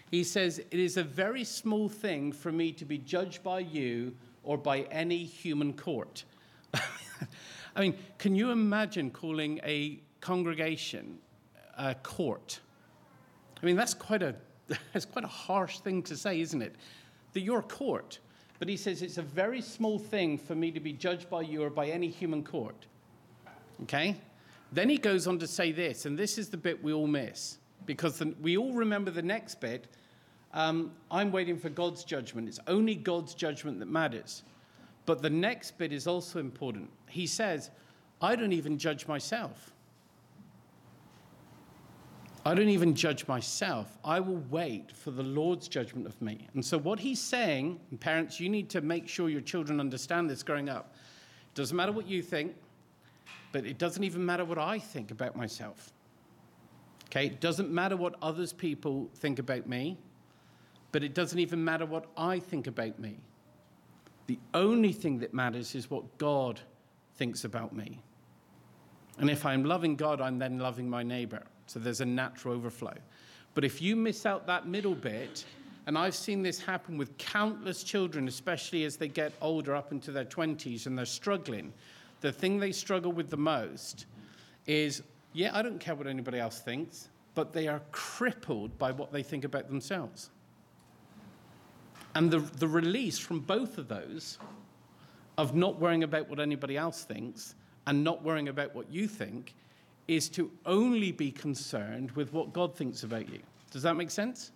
He 0.10 0.24
says, 0.24 0.60
It 0.60 0.80
is 0.80 0.98
a 0.98 1.04
very 1.04 1.44
small 1.44 1.88
thing 1.88 2.32
for 2.32 2.52
me 2.52 2.72
to 2.74 2.86
be 2.86 2.98
judged 2.98 3.44
by 3.44 3.60
you 3.60 4.16
or 4.44 4.58
by 4.58 4.82
any 4.92 5.24
human 5.24 5.74
court. 5.74 6.24
I 7.80 7.84
mean, 7.84 7.98
can 8.18 8.36
you 8.36 8.52
imagine 8.52 9.10
calling 9.10 9.62
a 9.64 10.02
congregation 10.20 11.18
a 11.78 11.96
court? 11.96 12.60
I 13.64 13.66
mean, 13.66 13.78
that's 13.78 13.94
quite 13.94 14.22
a, 14.22 14.36
that's 14.94 15.06
quite 15.06 15.24
a 15.24 15.30
harsh 15.30 15.80
thing 15.80 16.04
to 16.04 16.18
say, 16.18 16.42
isn't 16.42 16.62
it? 16.62 16.76
That 17.32 17.40
you're 17.40 17.60
a 17.60 17.64
court. 17.64 18.20
But 18.60 18.68
he 18.68 18.76
says, 18.76 19.02
It's 19.02 19.18
a 19.18 19.22
very 19.22 19.62
small 19.62 19.98
thing 19.98 20.38
for 20.38 20.56
me 20.56 20.72
to 20.72 20.82
be 20.82 20.92
judged 20.92 21.30
by 21.30 21.42
you 21.44 21.64
or 21.64 21.70
by 21.70 21.88
any 21.88 22.10
human 22.10 22.44
court. 22.44 22.86
Okay? 23.84 24.18
Then 24.74 24.90
he 24.90 24.98
goes 24.98 25.26
on 25.26 25.40
to 25.40 25.48
say 25.48 25.72
this, 25.72 26.06
and 26.06 26.20
this 26.20 26.38
is 26.38 26.50
the 26.50 26.58
bit 26.58 26.84
we 26.84 26.92
all 26.92 27.08
miss, 27.08 27.60
because 27.86 28.20
the, 28.20 28.36
we 28.42 28.58
all 28.58 28.74
remember 28.74 29.10
the 29.10 29.22
next 29.22 29.62
bit. 29.62 29.88
Um, 30.54 30.92
I'm 31.10 31.32
waiting 31.32 31.58
for 31.58 31.70
God's 31.70 32.04
judgment. 32.04 32.50
It's 32.50 32.60
only 32.68 32.96
God's 32.96 33.34
judgment 33.34 33.80
that 33.80 33.88
matters. 33.88 34.44
But 35.10 35.24
the 35.24 35.30
next 35.32 35.80
bit 35.80 35.91
is 35.91 36.05
also 36.05 36.38
important. 36.38 36.88
He 37.07 37.26
says, 37.26 37.72
I 38.22 38.36
don't 38.36 38.53
even 38.53 38.78
judge 38.78 39.07
myself. 39.07 39.72
I 42.45 42.53
don't 42.53 42.70
even 42.70 42.93
judge 42.93 43.28
myself. 43.28 43.97
I 44.05 44.20
will 44.20 44.43
wait 44.51 44.91
for 44.91 45.10
the 45.10 45.24
Lord's 45.24 45.68
judgment 45.68 46.05
of 46.05 46.22
me. 46.22 46.47
And 46.53 46.64
so, 46.64 46.78
what 46.78 46.99
he's 46.99 47.20
saying, 47.20 47.80
parents, 47.99 48.39
you 48.39 48.49
need 48.49 48.70
to 48.70 48.82
make 48.82 49.07
sure 49.07 49.30
your 49.30 49.41
children 49.41 49.80
understand 49.80 50.30
this 50.30 50.43
growing 50.43 50.70
up. 50.70 50.93
It 51.41 51.55
doesn't 51.55 51.76
matter 51.76 51.91
what 51.91 52.05
you 52.05 52.22
think, 52.22 52.53
but 53.51 53.66
it 53.66 53.80
doesn't 53.80 54.03
even 54.03 54.24
matter 54.24 54.45
what 54.45 54.60
I 54.60 54.78
think 54.78 55.10
about 55.10 55.36
myself. 55.36 55.91
Okay? 57.05 57.26
It 57.26 57.39
doesn't 57.39 57.72
matter 57.72 57.97
what 57.97 58.14
others 58.22 58.53
people 58.53 59.10
think 59.16 59.39
about 59.39 59.68
me, 59.68 59.97
but 60.91 61.03
it 61.03 61.16
doesn't 61.16 61.39
even 61.39 61.66
matter 61.66 61.88
what 61.88 62.05
I 62.16 62.38
think 62.38 62.68
about 62.68 62.99
me. 62.99 63.18
The 64.30 64.38
only 64.54 64.92
thing 64.92 65.18
that 65.22 65.34
matters 65.34 65.74
is 65.74 65.90
what 65.90 66.20
God 66.20 66.60
thinks 67.16 67.46
about 67.46 67.76
me. 67.76 68.00
And 69.18 69.28
if 69.28 69.44
I'm 69.44 69.64
loving 69.64 69.96
God, 69.96 70.22
I'm 70.22 70.38
then 70.38 70.60
loving 70.60 70.88
my 70.88 71.02
neighbor. 71.02 71.42
So 71.66 71.80
there's 71.80 72.02
a 72.02 72.06
natural 72.06 72.54
overflow. 72.54 72.94
But 73.56 73.66
if 73.66 73.82
you 73.82 73.96
miss 73.96 74.28
out 74.28 74.46
that 74.46 74.68
middle 74.68 74.94
bit, 74.94 75.46
and 75.88 75.98
I've 75.98 76.14
seen 76.14 76.44
this 76.44 76.62
happen 76.62 76.96
with 76.96 77.18
countless 77.18 77.82
children, 77.82 78.28
especially 78.28 78.84
as 78.84 78.98
they 78.98 79.08
get 79.08 79.34
older 79.42 79.76
up 79.76 79.92
into 79.92 80.12
their 80.12 80.26
20s 80.26 80.86
and 80.86 80.96
they're 80.96 81.08
struggling, 81.08 81.74
the 82.22 82.32
thing 82.32 82.60
they 82.60 82.72
struggle 82.72 83.12
with 83.12 83.32
the 83.32 83.38
most 83.38 84.06
is 84.68 85.02
yeah, 85.34 85.58
I 85.58 85.64
don't 85.64 85.80
care 85.80 85.96
what 85.96 86.06
anybody 86.06 86.38
else 86.38 86.60
thinks, 86.60 87.10
but 87.34 87.52
they 87.52 87.68
are 87.68 87.82
crippled 87.92 88.78
by 88.78 88.92
what 88.92 89.12
they 89.12 89.24
think 89.24 89.44
about 89.44 89.70
themselves. 89.70 90.30
And 92.16 92.32
the, 92.32 92.39
the 92.39 92.68
release 92.68 93.18
from 93.18 93.39
both 93.39 93.78
of 93.78 93.88
those 93.88 94.39
of 95.38 95.55
not 95.55 95.80
worrying 95.80 96.03
about 96.03 96.30
what 96.30 96.39
anybody 96.39 96.76
else 96.76 97.03
thinks 97.03 97.55
and 97.88 98.03
not 98.03 98.24
worrying 98.24 98.49
about 98.49 98.76
what 98.76 98.91
you 98.91 99.07
think 99.07 99.55
is 100.07 100.28
to 100.30 100.51
only 100.66 101.12
be 101.12 101.32
concerned 101.32 102.12
with 102.12 102.34
what 102.34 102.51
God 102.51 102.76
thinks 102.76 103.03
about 103.03 103.30
you. 103.30 103.39
Does 103.72 103.84
that 103.84 103.95
make 103.95 104.10
sense? 104.10 104.51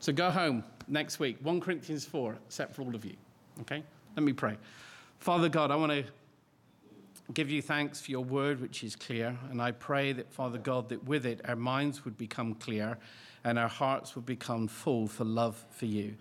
So 0.00 0.12
go 0.12 0.30
home 0.30 0.62
next 0.86 1.18
week, 1.18 1.38
1 1.42 1.60
Corinthians 1.60 2.04
4, 2.04 2.36
set 2.50 2.74
for 2.74 2.82
all 2.82 2.94
of 2.94 3.04
you. 3.04 3.16
Okay? 3.62 3.82
Let 4.16 4.22
me 4.22 4.32
pray. 4.32 4.56
Father 5.18 5.48
God, 5.48 5.70
I 5.70 5.76
want 5.76 5.92
to 5.92 6.04
give 7.32 7.50
you 7.50 7.62
thanks 7.62 8.00
for 8.00 8.10
your 8.10 8.22
word, 8.22 8.60
which 8.60 8.84
is 8.84 8.94
clear. 8.94 9.36
And 9.50 9.62
I 9.62 9.72
pray 9.72 10.12
that, 10.12 10.30
Father 10.30 10.58
God, 10.58 10.90
that 10.90 11.02
with 11.04 11.24
it 11.24 11.40
our 11.46 11.56
minds 11.56 12.04
would 12.04 12.18
become 12.18 12.54
clear 12.54 12.98
and 13.44 13.58
our 13.58 13.68
hearts 13.68 14.14
would 14.14 14.26
become 14.26 14.66
full 14.66 15.06
for 15.06 15.24
love 15.24 15.64
for 15.70 15.86
you. 15.86 16.16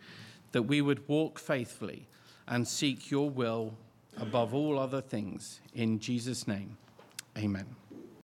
That 0.51 0.63
we 0.63 0.81
would 0.81 1.07
walk 1.07 1.39
faithfully 1.39 2.07
and 2.47 2.67
seek 2.67 3.09
your 3.09 3.29
will 3.29 3.73
above 4.17 4.53
all 4.53 4.77
other 4.77 5.01
things. 5.01 5.59
In 5.73 5.99
Jesus' 5.99 6.47
name, 6.47 6.77
amen. 7.37 7.65